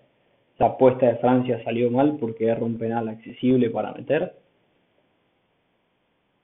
la 0.58 0.66
apuesta 0.66 1.06
de 1.06 1.16
Francia 1.16 1.62
salió 1.64 1.90
mal 1.90 2.16
porque 2.20 2.46
erra 2.46 2.64
un 2.64 2.78
penal 2.78 3.08
accesible 3.08 3.70
para 3.70 3.92
meter. 3.92 4.34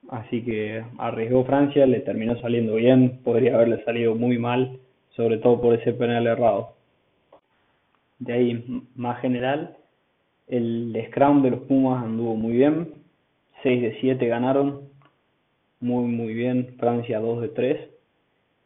Así 0.09 0.43
que 0.43 0.83
arriesgó 0.99 1.45
Francia, 1.45 1.87
le 1.87 2.01
terminó 2.01 2.37
saliendo 2.41 2.75
bien, 2.75 3.21
podría 3.23 3.55
haberle 3.55 3.85
salido 3.85 4.15
muy 4.17 4.37
mal, 4.39 4.81
sobre 5.11 5.39
todo 5.39 5.61
por 5.61 5.75
ese 5.75 5.93
penal 5.93 6.27
errado. 6.27 6.75
De 8.23 8.33
ahí, 8.33 8.85
más 8.95 9.21
general, 9.21 9.77
el 10.47 10.97
scrum 11.09 11.43
de 11.43 11.51
los 11.51 11.61
Pumas 11.63 12.05
anduvo 12.05 12.37
muy 12.37 12.53
bien, 12.53 12.95
6 13.65 13.83
de 13.83 14.01
7 14.01 14.25
ganaron, 14.29 14.83
muy 15.81 16.05
muy 16.05 16.33
bien, 16.33 16.77
Francia 16.79 17.19
2 17.19 17.43
de 17.43 17.49
3, 17.49 17.91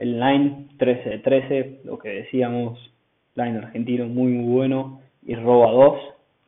el 0.01 0.21
line 0.21 0.69
13 0.77 1.09
de 1.09 1.19
13, 1.21 1.81
lo 1.85 1.99
que 1.99 2.11
decíamos, 2.11 2.79
line 3.35 3.57
argentino 3.57 4.05
muy 4.07 4.33
muy 4.33 4.53
bueno, 4.53 5.01
y 5.23 5.35
roba 5.37 5.71
2, 5.71 6.01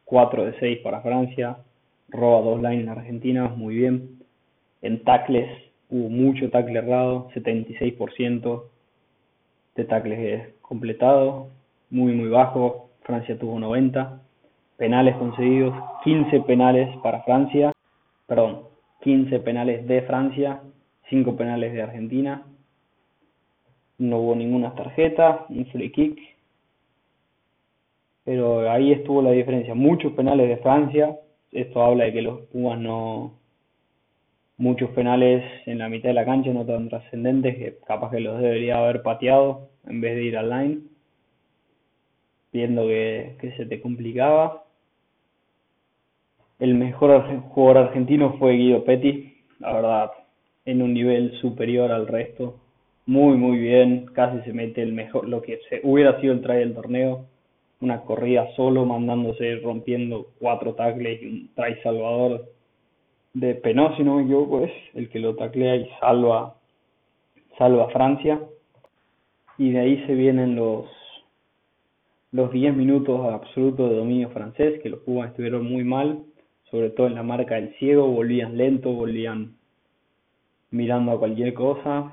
4 0.04 0.44
de 0.44 0.58
6 0.60 0.78
para 0.80 1.00
Francia, 1.00 1.56
roba 2.10 2.42
2 2.42 2.60
line 2.60 2.82
en 2.82 2.88
Argentina, 2.90 3.48
muy 3.48 3.76
bien, 3.76 4.18
en 4.82 5.02
tackles 5.02 5.48
hubo 5.88 6.10
mucho 6.10 6.50
tackle 6.50 6.78
errado, 6.78 7.30
76% 7.34 8.64
de 9.76 9.84
tackles 9.84 10.48
completados, 10.60 11.48
muy 11.88 12.12
muy 12.12 12.28
bajo, 12.28 12.88
Francia 13.08 13.38
tuvo 13.38 13.58
90 13.58 14.20
penales 14.76 15.16
concedidos, 15.16 15.74
15 16.04 16.40
penales 16.40 16.94
para 16.98 17.22
Francia, 17.22 17.72
perdón, 18.26 18.64
15 19.00 19.40
penales 19.40 19.88
de 19.88 20.02
Francia, 20.02 20.60
5 21.08 21.34
penales 21.34 21.72
de 21.72 21.82
Argentina. 21.82 22.42
No 23.96 24.18
hubo 24.18 24.36
ninguna 24.36 24.74
tarjeta, 24.74 25.46
un 25.48 25.64
free 25.72 25.90
kick. 25.90 26.18
Pero 28.24 28.70
ahí 28.70 28.92
estuvo 28.92 29.22
la 29.22 29.30
diferencia. 29.30 29.74
Muchos 29.74 30.12
penales 30.12 30.46
de 30.46 30.58
Francia. 30.58 31.16
Esto 31.50 31.82
habla 31.82 32.04
de 32.04 32.12
que 32.12 32.20
los 32.20 32.40
Pumas 32.48 32.78
no. 32.78 33.38
Muchos 34.58 34.90
penales 34.90 35.42
en 35.64 35.78
la 35.78 35.88
mitad 35.88 36.10
de 36.10 36.14
la 36.14 36.26
cancha 36.26 36.52
no 36.52 36.66
tan 36.66 36.90
trascendentes 36.90 37.56
que 37.56 37.78
capaz 37.86 38.10
que 38.10 38.20
los 38.20 38.38
debería 38.38 38.76
haber 38.76 39.02
pateado 39.02 39.70
en 39.86 40.02
vez 40.02 40.14
de 40.14 40.24
ir 40.24 40.36
al 40.36 40.50
line 40.50 40.97
viendo 42.58 42.86
que, 42.88 43.54
se 43.56 43.66
te 43.66 43.80
complicaba. 43.80 44.64
El 46.58 46.74
mejor 46.74 47.24
jugador 47.50 47.86
argentino 47.86 48.36
fue 48.38 48.54
Guido 48.54 48.84
Petti, 48.84 49.44
la 49.60 49.74
verdad, 49.74 50.10
en 50.64 50.82
un 50.82 50.92
nivel 50.92 51.38
superior 51.40 51.92
al 51.92 52.08
resto. 52.08 52.56
Muy, 53.06 53.36
muy 53.36 53.58
bien, 53.58 54.06
casi 54.12 54.40
se 54.42 54.52
mete 54.52 54.82
el 54.82 54.92
mejor, 54.92 55.28
lo 55.28 55.40
que 55.40 55.60
hubiera 55.84 56.20
sido 56.20 56.32
el 56.32 56.42
try 56.42 56.56
del 56.56 56.74
torneo. 56.74 57.26
Una 57.80 58.00
corrida 58.00 58.48
solo, 58.56 58.84
mandándose, 58.84 59.60
rompiendo 59.62 60.26
cuatro 60.40 60.74
tacles 60.74 61.22
y 61.22 61.26
un 61.26 61.50
try 61.54 61.76
salvador 61.82 62.44
de 63.34 63.54
Penó, 63.54 63.96
si 63.96 64.02
no 64.02 64.16
me 64.16 64.24
equivoco, 64.24 64.64
es 64.64 64.72
el 64.94 65.08
que 65.10 65.20
lo 65.20 65.36
taclea 65.36 65.76
y 65.76 65.88
salva, 66.00 66.56
salva 67.56 67.84
a 67.84 67.90
Francia. 67.90 68.40
Y 69.58 69.70
de 69.70 69.78
ahí 69.78 70.04
se 70.06 70.14
vienen 70.14 70.56
los, 70.56 70.86
los 72.30 72.52
10 72.52 72.76
minutos 72.76 73.32
absolutos 73.32 73.90
de 73.90 73.96
dominio 73.96 74.30
francés, 74.30 74.80
que 74.82 74.90
los 74.90 75.00
Pumas 75.00 75.30
estuvieron 75.30 75.64
muy 75.64 75.84
mal, 75.84 76.24
sobre 76.70 76.90
todo 76.90 77.06
en 77.06 77.14
la 77.14 77.22
marca 77.22 77.54
del 77.54 77.74
ciego, 77.76 78.08
volvían 78.08 78.56
lento, 78.56 78.92
volvían 78.92 79.56
mirando 80.70 81.12
a 81.12 81.18
cualquier 81.18 81.54
cosa. 81.54 82.12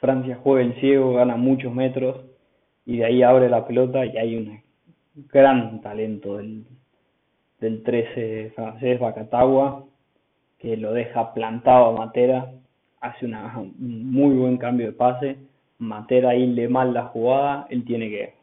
Francia 0.00 0.38
juega 0.42 0.62
el 0.62 0.78
ciego, 0.80 1.14
gana 1.14 1.36
muchos 1.36 1.74
metros 1.74 2.24
y 2.84 2.98
de 2.98 3.06
ahí 3.06 3.22
abre 3.22 3.48
la 3.48 3.66
pelota 3.66 4.04
y 4.04 4.16
hay 4.18 4.36
un 4.36 4.60
gran 5.32 5.80
talento 5.80 6.36
del, 6.36 6.64
del 7.60 7.82
13 7.82 8.52
francés, 8.54 9.00
Bacatagua, 9.00 9.84
que 10.58 10.76
lo 10.76 10.92
deja 10.92 11.32
plantado 11.32 11.86
a 11.86 11.92
Matera, 11.92 12.52
hace 13.00 13.26
una, 13.26 13.56
un 13.58 14.10
muy 14.12 14.36
buen 14.36 14.58
cambio 14.58 14.86
de 14.86 14.92
pase. 14.92 15.36
Matera 15.78 16.30
ahí 16.30 16.46
le 16.46 16.68
mal 16.68 16.92
la 16.92 17.06
jugada, 17.06 17.66
él 17.70 17.84
tiene 17.84 18.10
que 18.10 18.37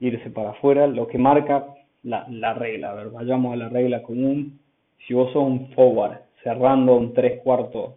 irse 0.00 0.30
para 0.30 0.50
afuera, 0.50 0.86
lo 0.86 1.06
que 1.06 1.18
marca 1.18 1.66
la, 2.02 2.26
la 2.28 2.54
regla. 2.54 2.90
A 2.90 2.94
ver, 2.94 3.10
vayamos 3.10 3.52
a 3.52 3.56
la 3.56 3.68
regla 3.68 4.02
común. 4.02 4.58
Si 5.06 5.14
vos 5.14 5.32
sos 5.32 5.44
un 5.44 5.68
forward 5.72 6.18
cerrando 6.42 6.96
un 6.96 7.12
tres 7.14 7.40
cuartos 7.42 7.94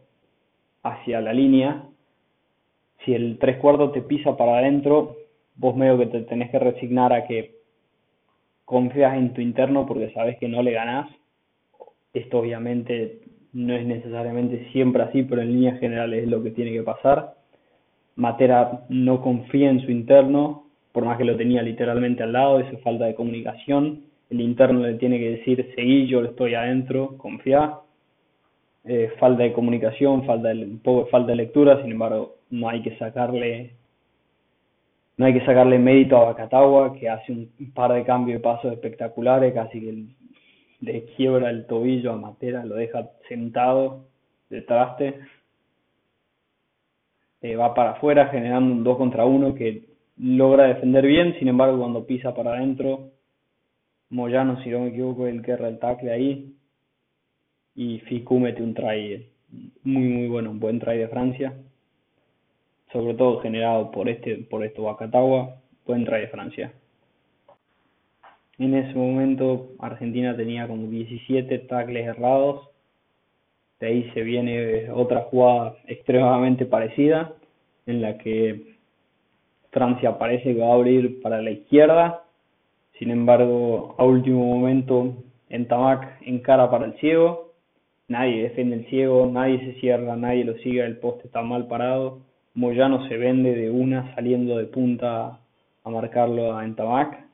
hacia 0.84 1.22
la 1.22 1.34
línea, 1.34 1.86
si 3.04 3.14
el 3.14 3.38
tres 3.40 3.58
cuartos 3.58 3.94
te 3.94 4.02
pisa 4.02 4.36
para 4.38 4.58
adentro, 4.58 5.16
vos 5.56 5.76
medio 5.76 5.98
que 5.98 6.08
te 6.08 6.22
tenés 6.22 6.52
que 6.52 6.60
resignar 6.60 7.14
a 7.14 7.26
que 7.26 7.56
confías 8.66 9.16
en 9.16 9.34
tu 9.34 9.42
interno 9.42 9.86
porque 9.86 10.12
sabes 10.12 10.38
que 10.38 10.48
no 10.48 10.62
le 10.62 10.72
ganás. 10.72 11.10
Esto 12.14 12.40
obviamente 12.40 13.22
no 13.54 13.74
es 13.74 13.86
necesariamente 13.86 14.70
siempre 14.72 15.04
así, 15.04 15.24
pero 15.24 15.42
en 15.42 15.54
líneas 15.54 15.80
generales 15.80 16.24
es 16.24 16.30
lo 16.30 16.42
que 16.44 16.52
tiene 16.52 16.72
que 16.72 16.84
pasar. 16.84 17.36
Matera 18.16 18.86
no 18.90 19.22
confía 19.22 19.70
en 19.70 19.82
su 19.82 19.92
interno, 19.92 20.63
por 20.94 21.04
más 21.04 21.18
que 21.18 21.26
lo 21.26 21.36
tenía 21.36 21.62
literalmente 21.62 22.24
al 22.24 22.32
lado, 22.32 22.60
eso 22.60 22.78
es 22.78 22.82
falta 22.82 23.06
de 23.06 23.16
comunicación. 23.16 24.04
El 24.30 24.40
interno 24.40 24.80
le 24.80 24.94
tiene 24.94 25.20
que 25.20 25.32
decir, 25.32 25.74
seguí, 25.76 26.08
yo 26.08 26.24
estoy 26.24 26.54
adentro, 26.54 27.18
confía. 27.18 27.80
Eh, 28.86 29.12
falta 29.20 29.44
de 29.44 29.54
comunicación, 29.54 30.26
falta 30.26 30.50
de, 30.50 30.78
poco 30.84 31.08
falta 31.08 31.32
de 31.32 31.38
lectura, 31.38 31.82
sin 31.82 31.92
embargo, 31.92 32.36
no 32.50 32.70
hay 32.70 32.82
que 32.82 32.98
sacarle 32.98 33.76
no 35.16 35.26
hay 35.26 35.34
que 35.34 35.46
sacarle 35.46 35.78
mérito 35.78 36.18
a 36.18 36.26
Bacatagua, 36.26 36.94
que 36.96 37.10
hace 37.10 37.32
un 37.32 37.50
par 37.74 37.94
de 37.94 38.04
cambios 38.04 38.40
de 38.40 38.44
pasos 38.44 38.74
espectaculares, 38.74 39.54
casi 39.54 39.80
que 39.80 40.06
le 40.82 41.06
quiebra 41.16 41.50
el 41.50 41.66
tobillo 41.68 42.12
a 42.12 42.18
Matera, 42.18 42.66
lo 42.66 42.76
deja 42.76 43.10
sentado 43.30 44.06
de 44.50 44.62
traste. 44.62 45.20
Eh, 47.42 47.56
va 47.56 47.74
para 47.74 47.92
afuera 47.92 48.28
generando 48.28 48.74
un 48.74 48.84
2 48.84 48.98
contra 48.98 49.26
1 49.26 49.54
que 49.56 49.93
logra 50.18 50.68
defender 50.68 51.06
bien, 51.06 51.38
sin 51.40 51.48
embargo 51.48 51.80
cuando 51.80 52.06
pisa 52.06 52.34
para 52.34 52.54
adentro, 52.54 53.12
Moyano, 54.10 54.62
si 54.64 54.70
no 54.70 54.82
me 54.82 54.90
equivoco, 54.90 55.28
el 55.28 55.42
que 55.42 55.54
el 55.54 55.80
tackle 55.80 56.12
ahí, 56.12 56.56
y 57.76 58.00
Ficú 58.00 58.40
mete 58.40 58.62
un 58.62 58.74
try 58.74 59.28
muy 59.84 60.04
muy 60.04 60.28
bueno, 60.28 60.52
un 60.52 60.60
buen 60.60 60.80
try 60.80 60.98
de 60.98 61.08
Francia, 61.08 61.54
sobre 62.92 63.16
todo 63.16 63.42
generado 63.42 63.92
por 63.92 64.10
este 64.10 64.38
por 64.50 64.64
esto 64.64 64.84
Bacatagua, 64.84 65.56
buen 65.86 66.06
try 66.06 66.22
de 66.22 66.28
Francia. 66.28 66.74
En 68.60 68.76
ese 68.76 68.94
momento 68.94 69.72
Argentina 69.80 70.36
tenía 70.36 70.68
como 70.68 70.88
17 70.88 71.60
tackles 71.60 72.08
errados, 72.08 72.70
de 73.80 73.88
ahí 73.88 74.12
se 74.14 74.22
viene 74.22 74.92
otra 74.92 75.22
jugada 75.22 75.76
extremadamente 75.88 76.66
parecida, 76.66 77.34
en 77.88 78.02
la 78.02 78.18
que 78.20 78.78
Francia 79.74 80.18
parece 80.20 80.54
que 80.54 80.62
va 80.62 80.70
a 80.70 80.76
abrir 80.76 81.20
para 81.22 81.42
la 81.42 81.52
izquierda. 81.52 82.24
Sin 83.00 83.10
embargo, 83.10 83.96
a 83.98 84.06
último 84.06 84.46
momento, 84.46 85.16
en 85.50 85.68
Tamac 85.68 86.22
encara 86.22 86.70
para 86.70 86.86
el 86.86 86.94
ciego. 87.00 87.52
nadie 88.08 88.44
defiende 88.44 88.76
el 88.76 88.86
ciego, 88.86 89.26
nadie 89.26 89.60
se 89.60 89.80
cierra, 89.80 90.16
nadie 90.16 90.46
lo 90.46 90.54
sigue, 90.60 90.86
el 90.86 90.98
poste 90.98 91.26
está 91.26 91.42
mal 91.42 91.68
parado. 91.68 92.20
Moyano 92.54 93.08
se 93.08 93.18
vende 93.18 93.56
de 93.56 93.72
una 93.72 94.14
saliendo 94.14 94.58
de 94.58 94.66
punta 94.66 95.40
a 95.84 95.90
marcarlo 95.90 96.56
a 96.56 96.64
Entamac. 96.64 97.26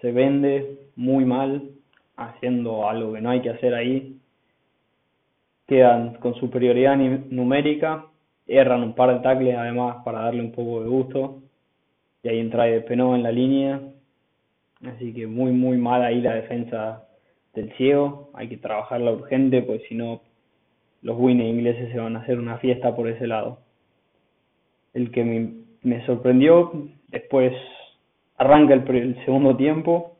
Se 0.00 0.10
vende 0.10 0.88
muy 0.96 1.24
mal, 1.24 1.62
haciendo 2.16 2.88
algo 2.88 3.12
que 3.12 3.20
no 3.20 3.30
hay 3.30 3.40
que 3.42 3.50
hacer 3.50 3.74
ahí. 3.74 4.16
Quedan 5.68 6.14
con 6.14 6.34
superioridad 6.34 6.96
numérica, 6.96 8.06
erran 8.46 8.82
un 8.82 8.94
par 8.94 9.14
de 9.14 9.20
tackles 9.20 9.56
además 9.56 9.98
para 10.04 10.22
darle 10.22 10.42
un 10.42 10.52
poco 10.52 10.82
de 10.82 10.88
gusto. 10.88 11.43
Y 12.24 12.28
ahí 12.28 12.40
entra 12.40 12.64
de 12.64 12.80
Penó 12.80 13.14
en 13.14 13.22
la 13.22 13.30
línea. 13.30 13.80
Así 14.84 15.12
que 15.12 15.26
muy, 15.26 15.52
muy 15.52 15.76
mal 15.76 16.02
ahí 16.02 16.20
la 16.22 16.34
defensa 16.34 17.06
del 17.54 17.70
ciego. 17.76 18.30
Hay 18.32 18.48
que 18.48 18.56
trabajarla 18.56 19.12
urgente, 19.12 19.62
pues 19.62 19.82
si 19.88 19.94
no, 19.94 20.22
los 21.02 21.18
winners 21.18 21.50
ingleses 21.50 21.92
se 21.92 21.98
van 21.98 22.16
a 22.16 22.20
hacer 22.20 22.38
una 22.38 22.56
fiesta 22.58 22.96
por 22.96 23.08
ese 23.08 23.26
lado. 23.26 23.58
El 24.94 25.10
que 25.10 25.52
me, 25.82 26.06
sorprendió, 26.06 26.88
después 27.08 27.52
arranca 28.38 28.72
el, 28.72 29.24
segundo 29.26 29.54
tiempo. 29.54 30.16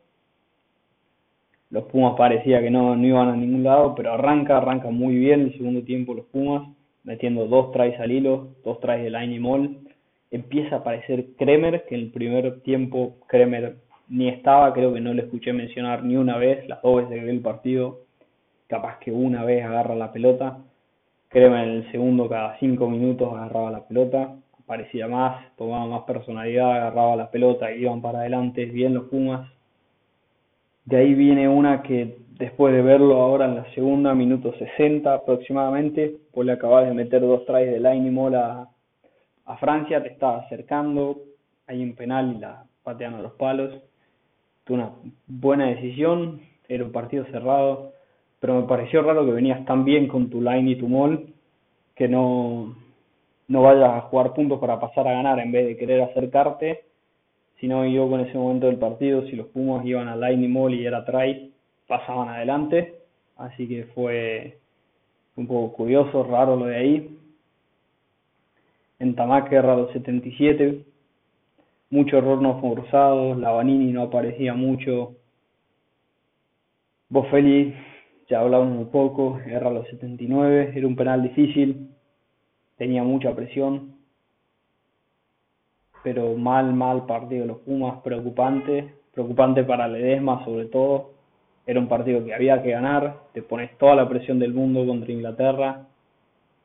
Los 1.71 1.85
Pumas 1.85 2.13
parecía 2.15 2.61
que 2.61 2.69
no, 2.69 2.95
no 2.95 3.05
iban 3.05 3.29
a 3.29 3.35
ningún 3.35 3.63
lado, 3.63 3.95
pero 3.95 4.13
arranca, 4.13 4.57
arranca 4.57 4.91
muy 4.91 5.15
bien 5.15 5.41
el 5.41 5.57
segundo 5.57 5.81
tiempo 5.81 6.13
los 6.13 6.25
Pumas, 6.25 6.69
metiendo 7.03 7.47
dos 7.47 7.71
tries 7.71 7.99
al 7.99 8.11
hilo, 8.11 8.49
dos 8.63 8.79
tries 8.79 9.01
de 9.01 9.09
Line 9.09 9.35
y 9.35 9.39
Moll. 9.39 9.84
Empieza 10.35 10.75
a 10.75 10.79
aparecer 10.79 11.27
Kremer, 11.37 11.85
que 11.85 11.95
en 11.95 12.01
el 12.01 12.11
primer 12.11 12.61
tiempo 12.61 13.15
Kremer 13.27 13.77
ni 14.09 14.27
estaba, 14.27 14.73
creo 14.73 14.93
que 14.93 14.99
no 14.99 15.13
le 15.13 15.23
escuché 15.23 15.53
mencionar 15.53 16.03
ni 16.03 16.17
una 16.17 16.37
vez, 16.37 16.67
las 16.67 16.81
dos 16.81 16.97
veces 16.97 17.19
que 17.19 17.25
vi 17.25 17.31
el 17.31 17.41
partido, 17.41 18.01
capaz 18.67 18.99
que 18.99 19.11
una 19.11 19.43
vez 19.43 19.63
agarra 19.63 19.95
la 19.95 20.11
pelota, 20.11 20.57
créeme 21.29 21.63
en 21.63 21.69
el 21.69 21.91
segundo 21.91 22.27
cada 22.27 22.57
cinco 22.59 22.89
minutos 22.89 23.33
agarraba 23.33 23.71
la 23.71 23.87
pelota, 23.87 24.35
aparecía 24.59 25.07
más, 25.07 25.55
tomaba 25.55 25.85
más 25.85 26.01
personalidad, 26.03 26.71
agarraba 26.71 27.15
la 27.15 27.31
pelota 27.31 27.71
iban 27.71 28.01
para 28.01 28.19
adelante, 28.19 28.65
bien 28.65 28.93
los 28.93 29.05
Pumas. 29.05 29.49
De 30.83 30.97
ahí 30.97 31.13
viene 31.13 31.47
una 31.47 31.81
que 31.81 32.17
después 32.37 32.73
de 32.73 32.81
verlo 32.81 33.21
ahora 33.21 33.45
en 33.45 33.55
la 33.55 33.73
segunda, 33.73 34.13
minuto 34.13 34.53
60 34.53 35.13
aproximadamente, 35.13 36.17
pues 36.33 36.45
le 36.45 36.53
acabas 36.53 36.87
de 36.87 36.93
meter 36.93 37.21
dos 37.21 37.45
tries 37.45 37.71
de 37.71 37.79
line 37.79 38.07
y 38.07 38.11
mola 38.11 38.67
a 39.45 39.57
Francia, 39.57 40.01
te 40.01 40.09
estaba 40.09 40.39
acercando, 40.39 41.17
hay 41.67 41.83
un 41.83 41.95
penal 41.95 42.35
y 42.35 42.39
la 42.39 42.65
pateando 42.83 43.21
los 43.21 43.33
palos. 43.33 43.73
Una 44.67 44.91
buena 45.27 45.67
decisión, 45.67 46.41
era 46.67 46.83
un 46.83 46.91
partido 46.91 47.25
cerrado, 47.25 47.93
pero 48.39 48.55
me 48.55 48.67
pareció 48.67 49.01
raro 49.01 49.25
que 49.25 49.31
venías 49.31 49.63
tan 49.65 49.85
bien 49.85 50.07
con 50.07 50.29
tu 50.29 50.41
line 50.41 50.71
y 50.71 50.75
tu 50.75 50.87
mall 50.87 51.33
que 51.95 52.07
no, 52.07 52.75
no 53.47 53.61
vayas 53.61 53.89
a 53.89 54.01
jugar 54.01 54.33
puntos 54.33 54.59
para 54.59 54.79
pasar 54.79 55.07
a 55.07 55.13
ganar 55.13 55.39
en 55.39 55.51
vez 55.51 55.65
de 55.65 55.77
querer 55.77 56.01
acercarte, 56.01 56.83
sino 57.59 57.85
yo 57.85 58.09
con 58.09 58.19
ese 58.19 58.37
momento 58.37 58.67
del 58.67 58.77
partido, 58.77 59.25
si 59.27 59.35
los 59.35 59.47
Pumas 59.47 59.85
iban 59.85 60.07
a 60.07 60.15
line 60.15 60.45
y 60.45 60.49
mall 60.49 60.73
y 60.73 60.85
era 60.85 61.05
try, 61.05 61.53
pasaban 61.87 62.29
adelante, 62.29 62.95
así 63.37 63.67
que 63.67 63.85
fue 63.95 64.57
un 65.35 65.47
poco 65.47 65.73
curioso, 65.73 66.23
raro 66.23 66.55
lo 66.55 66.65
de 66.65 66.75
ahí. 66.75 67.19
En 68.99 69.15
Tamac 69.15 69.51
era 69.51 69.75
los 69.75 69.91
77, 69.91 70.85
mucho 71.89 72.17
error 72.17 72.41
no 72.41 72.61
forzado, 72.61 73.35
Vanini 73.35 73.91
no 73.91 74.03
aparecía 74.03 74.53
mucho. 74.53 75.15
Boffelli, 77.09 77.73
ya 78.29 78.39
hablamos 78.39 78.77
un 78.77 78.89
poco, 78.91 79.39
erra 79.45 79.69
los 79.69 79.87
79, 79.87 80.73
era 80.75 80.87
un 80.87 80.95
penal 80.95 81.21
difícil, 81.21 81.89
tenía 82.77 83.03
mucha 83.03 83.35
presión, 83.35 83.95
pero 86.03 86.35
mal, 86.35 86.73
mal 86.73 87.05
partido 87.05 87.41
de 87.41 87.47
los 87.47 87.57
Pumas, 87.59 88.01
preocupante, 88.01 88.93
preocupante 89.13 89.63
para 89.63 89.87
Ledesma 89.87 90.43
sobre 90.45 90.65
todo. 90.65 91.11
Era 91.67 91.79
un 91.79 91.87
partido 91.87 92.23
que 92.23 92.33
había 92.33 92.61
que 92.61 92.71
ganar, 92.71 93.21
te 93.33 93.41
pones 93.41 93.75
toda 93.77 93.95
la 93.95 94.07
presión 94.07 94.37
del 94.37 94.53
mundo 94.53 94.85
contra 94.85 95.11
Inglaterra. 95.11 95.87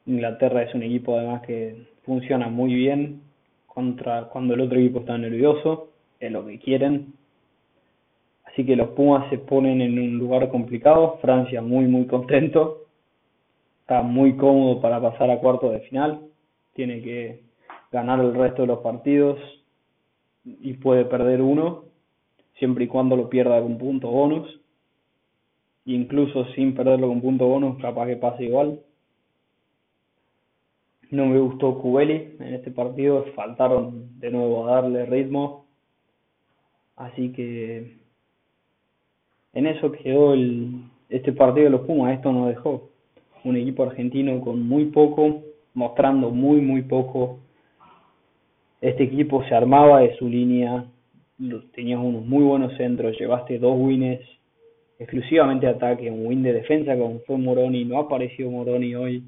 Inglaterra 0.06 0.62
es 0.62 0.74
un 0.74 0.82
equipo 0.82 1.16
además 1.16 1.42
que 1.42 1.89
funciona 2.04 2.48
muy 2.48 2.74
bien, 2.74 3.22
contra 3.66 4.24
cuando 4.28 4.54
el 4.54 4.60
otro 4.60 4.78
equipo 4.78 5.00
está 5.00 5.16
nervioso, 5.16 5.90
es 6.18 6.30
lo 6.32 6.44
que 6.46 6.58
quieren. 6.58 7.14
Así 8.44 8.66
que 8.66 8.76
los 8.76 8.90
Pumas 8.90 9.30
se 9.30 9.38
ponen 9.38 9.80
en 9.80 9.98
un 9.98 10.18
lugar 10.18 10.48
complicado, 10.48 11.18
Francia 11.20 11.62
muy 11.62 11.86
muy 11.86 12.06
contento, 12.06 12.86
está 13.82 14.02
muy 14.02 14.36
cómodo 14.36 14.80
para 14.80 15.00
pasar 15.00 15.30
a 15.30 15.38
cuarto 15.38 15.70
de 15.70 15.80
final, 15.80 16.20
tiene 16.74 17.00
que 17.00 17.42
ganar 17.92 18.20
el 18.20 18.34
resto 18.34 18.62
de 18.62 18.68
los 18.68 18.80
partidos 18.80 19.38
y 20.44 20.74
puede 20.74 21.04
perder 21.04 21.42
uno, 21.42 21.84
siempre 22.58 22.84
y 22.84 22.88
cuando 22.88 23.16
lo 23.16 23.28
pierda 23.28 23.60
con 23.60 23.78
punto 23.78 24.10
bonus, 24.10 24.60
incluso 25.84 26.44
sin 26.54 26.74
perderlo 26.74 27.08
con 27.08 27.20
punto 27.20 27.46
bonus, 27.46 27.80
capaz 27.80 28.06
que 28.06 28.16
pase 28.16 28.44
igual. 28.44 28.80
No 31.10 31.26
me 31.26 31.40
gustó 31.40 31.76
Cubeli 31.78 32.36
en 32.38 32.54
este 32.54 32.70
partido, 32.70 33.24
faltaron 33.34 34.20
de 34.20 34.30
nuevo 34.30 34.66
a 34.68 34.74
darle 34.74 35.06
ritmo. 35.06 35.66
Así 36.96 37.32
que 37.32 37.96
en 39.52 39.66
eso 39.66 39.90
quedó 39.90 40.34
el, 40.34 40.84
este 41.08 41.32
partido 41.32 41.64
de 41.64 41.70
los 41.70 41.80
Pumas, 41.80 42.14
esto 42.14 42.32
nos 42.32 42.48
dejó. 42.48 42.90
Un 43.42 43.56
equipo 43.56 43.82
argentino 43.82 44.40
con 44.40 44.62
muy 44.68 44.86
poco, 44.86 45.42
mostrando 45.74 46.30
muy, 46.30 46.60
muy 46.60 46.82
poco. 46.82 47.40
Este 48.80 49.02
equipo 49.02 49.42
se 49.44 49.54
armaba 49.54 50.00
de 50.00 50.14
su 50.16 50.28
línea, 50.28 50.84
tenías 51.74 52.00
unos 52.00 52.24
muy 52.24 52.44
buenos 52.44 52.76
centros, 52.76 53.18
llevaste 53.18 53.58
dos 53.58 53.76
wins 53.76 54.20
exclusivamente 54.98 55.66
ataque, 55.66 56.10
un 56.10 56.26
win 56.26 56.42
de 56.42 56.52
defensa 56.52 56.96
como 56.96 57.20
fue 57.20 57.38
Moroni, 57.38 57.84
no 57.84 57.98
apareció 57.98 58.50
Moroni 58.50 58.94
hoy 58.94 59.24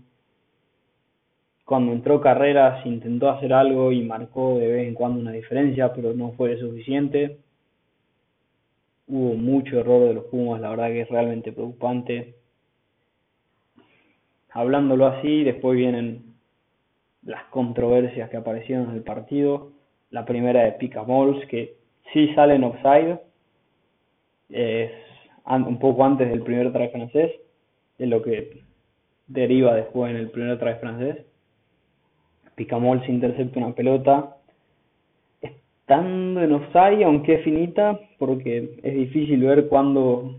cuando 1.72 1.92
entró 1.92 2.20
Carreras 2.20 2.85
intentó 2.85 3.30
hacer 3.30 3.50
algo 3.54 3.92
y 3.92 4.02
marcó 4.02 4.58
de 4.58 4.66
vez 4.66 4.88
en 4.88 4.92
cuando 4.92 5.20
una 5.20 5.32
diferencia, 5.32 5.90
pero 5.94 6.12
no 6.12 6.32
fue 6.32 6.58
suficiente. 6.58 7.38
Hubo 9.08 9.32
mucho 9.37 9.80
error 9.80 10.06
de 10.06 10.12
los 10.12 10.24
Pumas, 10.24 10.61
la 10.61 10.68
verdad 10.68 10.88
que 10.88 11.00
es 11.00 11.08
realmente 11.08 11.50
preocupante. 11.50 12.35
Hablándolo 14.50 15.06
así, 15.06 15.44
después 15.44 15.78
vienen 15.78 16.35
las 17.22 17.44
controversias 17.44 18.28
que 18.28 18.37
aparecieron 18.37 18.90
en 18.90 18.96
el 18.96 19.02
partido. 19.02 19.72
La 20.11 20.26
primera 20.26 20.64
de 20.64 20.72
Pica 20.72 21.04
Mols, 21.04 21.42
que 21.46 21.76
sí 22.12 22.35
sale 22.35 22.56
en 22.56 22.64
offside, 22.64 23.18
es 24.50 24.90
un 25.46 25.78
poco 25.78 26.04
antes 26.04 26.28
del 26.28 26.42
primer 26.42 26.70
try 26.70 26.88
francés, 26.88 27.32
es 27.98 28.08
lo 28.11 28.20
que 28.20 28.62
deriva 29.26 29.74
después 29.74 30.11
en 30.11 30.18
el 30.18 30.30
primer 30.30 30.58
try 30.58 30.74
francés 30.74 31.31
Picamol 32.54 33.04
se 33.04 33.12
intercepta 33.12 33.58
una 33.58 33.74
pelota 33.74 34.36
estando 35.40 36.40
en 36.42 36.52
offside, 36.52 37.04
aunque 37.04 37.34
es 37.34 37.44
finita, 37.44 37.98
porque 38.18 38.78
es 38.82 38.94
difícil 38.94 39.40
ver 39.40 39.68
cuando 39.68 40.38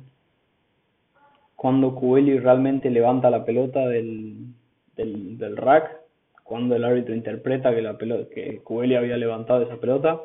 Cubeli 1.95 2.39
realmente 2.39 2.89
levanta 2.89 3.29
la 3.29 3.45
pelota 3.45 3.87
del, 3.87 4.53
del, 4.95 5.57
rack, 5.57 5.97
cuando 6.43 6.75
el 6.75 6.83
árbitro 6.83 7.15
interpreta 7.15 7.73
que 7.73 7.81
la 7.81 7.97
pelota, 7.97 8.29
que 8.33 8.59
Cubeli 8.59 8.95
había 8.95 9.17
levantado 9.17 9.63
esa 9.63 9.77
pelota. 9.77 10.21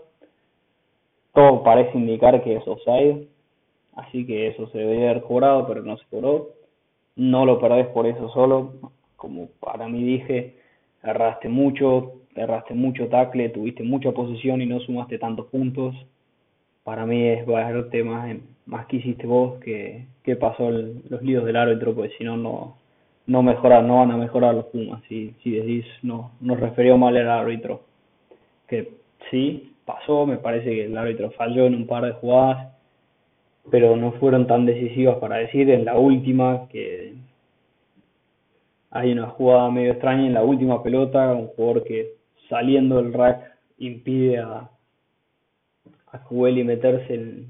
Todo 1.33 1.63
parece 1.63 1.97
indicar 1.97 2.43
que 2.43 2.57
es 2.57 2.67
offside, 2.67 3.29
así 3.95 4.27
que 4.27 4.49
eso 4.49 4.69
se 4.69 4.79
debería 4.79 5.11
haber 5.11 5.23
cobrado, 5.23 5.67
pero 5.67 5.83
no 5.83 5.97
se 5.97 6.05
cobró. 6.11 6.51
No 7.17 7.45
lo 7.45 7.61
perdés 7.61 7.87
por 7.89 8.07
eso 8.07 8.29
solo, 8.31 8.75
como 9.17 9.49
para 9.61 9.89
mí 9.89 10.03
dije, 10.03 10.58
erraste 11.11 11.49
mucho, 11.49 12.13
erraste 12.35 12.75
mucho 12.75 13.09
tackle, 13.09 13.49
tuviste 13.51 13.83
mucha 13.83 14.13
posición 14.13 14.63
y 14.63 14.67
no 14.67 14.81
sumaste 14.81 15.19
tantos 15.19 15.47
puntos. 15.47 15.95
Para 16.85 17.07
mí 17.07 17.27
es 17.27 17.47
bajarte 17.47 18.03
más, 18.05 18.37
más 18.67 18.87
que 18.87 18.97
hiciste 18.97 19.27
vos 19.27 19.59
que, 19.61 20.07
pasó 20.39 20.71
los 20.71 21.23
líos 21.23 21.45
del 21.47 21.57
árbitro, 21.57 21.95
porque 21.95 22.15
si 22.19 22.25
no, 22.25 22.37
no 22.37 22.77
no 23.27 23.43
no 23.43 23.97
van 23.97 24.11
a 24.11 24.17
mejorar 24.17 24.55
los 24.55 24.67
Pumas. 24.67 25.03
Si, 25.09 25.35
si 25.43 25.53
decís, 25.53 25.85
no, 26.03 26.33
nos 26.41 26.59
refirió 26.59 26.97
mal 26.97 27.17
el 27.17 27.29
árbitro. 27.29 27.83
Que 28.67 28.93
sí, 29.31 29.75
pasó, 29.85 30.27
me 30.27 30.39
parece 30.39 30.71
que 30.71 30.87
el 30.87 30.97
árbitro 30.97 31.31
falló 31.33 31.67
en 31.67 31.75
un 31.75 31.87
par 31.87 32.05
de 32.05 32.13
jugadas, 32.13 32.73
pero 33.71 33.97
no 33.97 34.13
fueron 34.13 34.47
tan 34.47 34.67
decisivas 34.67 35.19
para 35.19 35.37
decir 35.37 35.71
en 35.71 35.85
la 35.85 35.99
última 35.99 36.69
que 36.69 37.15
hay 38.91 39.13
una 39.13 39.29
jugada 39.29 39.71
medio 39.71 39.93
extraña 39.93 40.27
en 40.27 40.35
la 40.35 40.43
última 40.43 40.83
pelota, 40.83 41.33
un 41.33 41.49
jugador 41.49 41.85
que 41.85 42.15
saliendo 42.49 42.97
del 42.97 43.13
rack 43.13 43.59
impide 43.79 44.39
a, 44.39 44.71
a 46.13 46.25
Cubeli 46.25 46.65
meterse 46.65 47.15
en, 47.15 47.49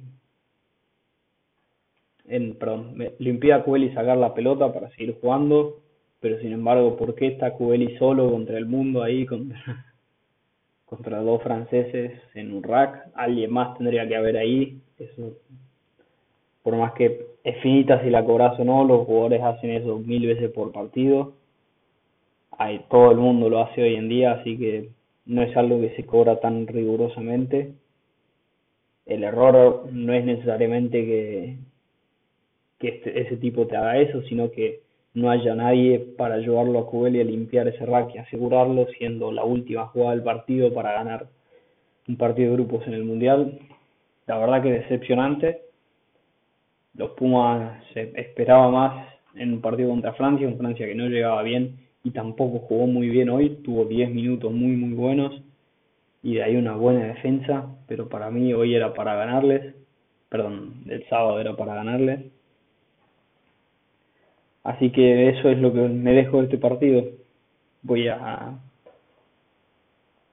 en, 2.26 2.54
perdón, 2.56 2.94
le 2.96 3.30
impide 3.30 3.52
a 3.52 3.62
Cubeli 3.62 3.92
sacar 3.94 4.16
la 4.16 4.34
pelota 4.34 4.72
para 4.72 4.90
seguir 4.90 5.16
jugando, 5.20 5.80
pero 6.20 6.38
sin 6.40 6.52
embargo, 6.52 6.96
¿por 6.96 7.14
qué 7.14 7.28
está 7.28 7.52
Cubeli 7.52 7.96
solo 7.98 8.30
contra 8.30 8.58
el 8.58 8.66
mundo 8.66 9.02
ahí, 9.02 9.24
contra, 9.24 9.86
contra 10.86 11.20
dos 11.20 11.42
franceses 11.42 12.20
en 12.34 12.52
un 12.52 12.62
rack? 12.62 13.10
Alguien 13.14 13.52
más 13.52 13.76
tendría 13.78 14.06
que 14.08 14.16
haber 14.16 14.36
ahí, 14.36 14.80
eso, 14.98 15.36
por 16.62 16.76
más 16.76 16.92
que 16.94 17.27
es 17.44 17.56
finita 17.62 18.02
si 18.02 18.10
la 18.10 18.24
cobras 18.24 18.58
o 18.58 18.64
no, 18.64 18.84
los 18.84 19.06
jugadores 19.06 19.42
hacen 19.42 19.70
eso 19.70 19.98
mil 19.98 20.26
veces 20.26 20.50
por 20.50 20.72
partido, 20.72 21.34
Hay, 22.58 22.80
todo 22.90 23.12
el 23.12 23.18
mundo 23.18 23.48
lo 23.48 23.60
hace 23.60 23.82
hoy 23.82 23.94
en 23.96 24.08
día, 24.08 24.32
así 24.32 24.58
que 24.58 24.90
no 25.26 25.42
es 25.42 25.56
algo 25.56 25.80
que 25.80 25.94
se 25.96 26.04
cobra 26.04 26.40
tan 26.40 26.66
rigurosamente. 26.66 27.72
El 29.06 29.24
error 29.24 29.88
no 29.92 30.12
es 30.12 30.24
necesariamente 30.24 31.04
que, 31.04 31.56
que 32.78 32.88
este, 32.88 33.20
ese 33.20 33.36
tipo 33.36 33.66
te 33.66 33.76
haga 33.76 33.98
eso, 33.98 34.22
sino 34.22 34.50
que 34.50 34.80
no 35.14 35.30
haya 35.30 35.54
nadie 35.54 35.98
para 36.16 36.36
ayudarlo 36.36 36.78
a 36.80 36.86
Cubeli 36.86 37.20
a 37.20 37.24
limpiar 37.24 37.68
ese 37.68 37.84
rack 37.86 38.14
y 38.14 38.18
asegurarlo, 38.18 38.86
siendo 38.98 39.32
la 39.32 39.44
última 39.44 39.86
jugada 39.86 40.12
del 40.12 40.22
partido 40.22 40.72
para 40.72 40.92
ganar 40.92 41.28
un 42.06 42.16
partido 42.16 42.50
de 42.50 42.56
grupos 42.56 42.86
en 42.86 42.94
el 42.94 43.04
Mundial. 43.04 43.58
La 44.26 44.38
verdad 44.38 44.62
que 44.62 44.72
decepcionante. 44.72 45.67
Los 46.98 47.10
Pumas 47.12 47.82
se 47.94 48.12
esperaba 48.16 48.70
más 48.70 49.08
en 49.36 49.52
un 49.54 49.60
partido 49.60 49.88
contra 49.88 50.14
Francia, 50.14 50.48
un 50.48 50.58
Francia 50.58 50.84
que 50.84 50.96
no 50.96 51.06
llegaba 51.06 51.42
bien 51.42 51.78
y 52.02 52.10
tampoco 52.10 52.58
jugó 52.58 52.88
muy 52.88 53.08
bien 53.08 53.30
hoy, 53.30 53.60
tuvo 53.64 53.84
10 53.84 54.10
minutos 54.10 54.52
muy 54.52 54.72
muy 54.72 54.94
buenos 54.94 55.40
y 56.24 56.34
de 56.34 56.42
ahí 56.42 56.56
una 56.56 56.74
buena 56.74 57.06
defensa, 57.06 57.66
pero 57.86 58.08
para 58.08 58.30
mí 58.32 58.52
hoy 58.52 58.74
era 58.74 58.94
para 58.94 59.14
ganarles, 59.14 59.76
perdón, 60.28 60.82
el 60.88 61.08
sábado 61.08 61.40
era 61.40 61.56
para 61.56 61.74
ganarles 61.74 62.32
Así 64.64 64.90
que 64.90 65.30
eso 65.30 65.48
es 65.48 65.58
lo 65.58 65.72
que 65.72 65.80
me 65.80 66.12
dejo 66.12 66.38
de 66.38 66.44
este 66.44 66.58
partido. 66.58 67.02
Voy 67.82 68.08
a 68.08 68.58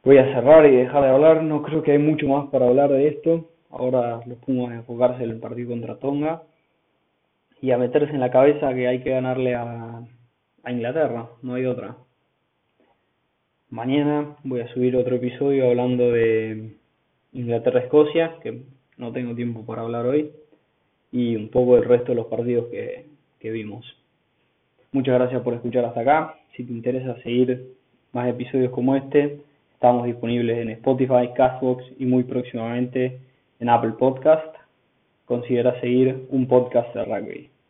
voy 0.04 0.18
a 0.18 0.26
cerrar 0.34 0.66
y 0.66 0.76
dejar 0.76 1.04
de 1.04 1.10
hablar. 1.10 1.44
No 1.44 1.62
creo 1.62 1.84
que 1.84 1.92
hay 1.94 2.00
mucho 2.00 2.28
más 2.28 2.50
para 2.50 2.68
hablar 2.68 2.90
de 2.92 3.08
esto. 3.08 3.46
Ahora 3.70 4.20
los 4.26 4.38
Pumas 4.40 4.72
a 4.72 4.76
enfocarse 4.76 5.24
en 5.24 5.30
el 5.30 5.40
partido 5.40 5.70
contra 5.70 6.00
Tonga 6.00 6.42
y 7.66 7.72
a 7.72 7.80
meterse 7.80 8.14
en 8.14 8.20
la 8.20 8.30
cabeza 8.30 8.76
que 8.76 8.88
hay 8.88 9.00
que 9.00 9.10
ganarle 9.10 9.56
a, 9.56 10.04
Inglaterra. 10.68 11.30
No 11.42 11.56
hay 11.56 11.66
otra. 11.66 11.96
Mañana 13.72 14.36
voy 14.44 14.62
a 14.62 14.68
subir 14.68 14.96
otro 14.96 15.16
episodio 15.16 15.70
hablando 15.70 16.12
de 16.12 16.76
Inglaterra-Escocia, 17.34 18.36
que 18.44 18.62
no 18.98 19.12
tengo 19.12 19.34
tiempo 19.34 19.66
para 19.66 19.82
hablar 19.82 20.06
hoy, 20.06 20.32
y 21.12 21.36
un 21.36 21.50
poco 21.50 21.74
del 21.76 21.86
resto 21.86 22.12
de 22.12 22.16
los 22.18 22.28
partidos 22.28 22.68
que, 22.68 23.08
que 23.40 23.50
vimos. 23.50 23.84
Muchas 24.92 25.16
gracias 25.16 25.42
por 25.42 25.56
escuchar 25.56 25.86
hasta 25.86 26.02
acá. 26.02 26.36
Si 26.56 26.64
te 26.64 26.72
interesa 26.72 27.20
seguir 27.24 27.74
más 28.12 28.28
episodios 28.30 28.72
como 28.72 28.96
este, 28.96 29.40
estamos 29.74 30.06
disponibles 30.06 30.60
en 30.60 30.70
Spotify, 30.70 31.32
Castbox 31.36 31.84
y 31.98 32.06
muy 32.06 32.26
próximamente 32.26 33.22
en 33.60 33.70
Apple 33.70 33.94
Podcast. 33.98 34.56
Considera 35.26 35.80
seguir 35.82 36.28
un 36.30 36.48
podcast 36.48 36.94
de 36.94 37.06
rugby. 37.06 37.55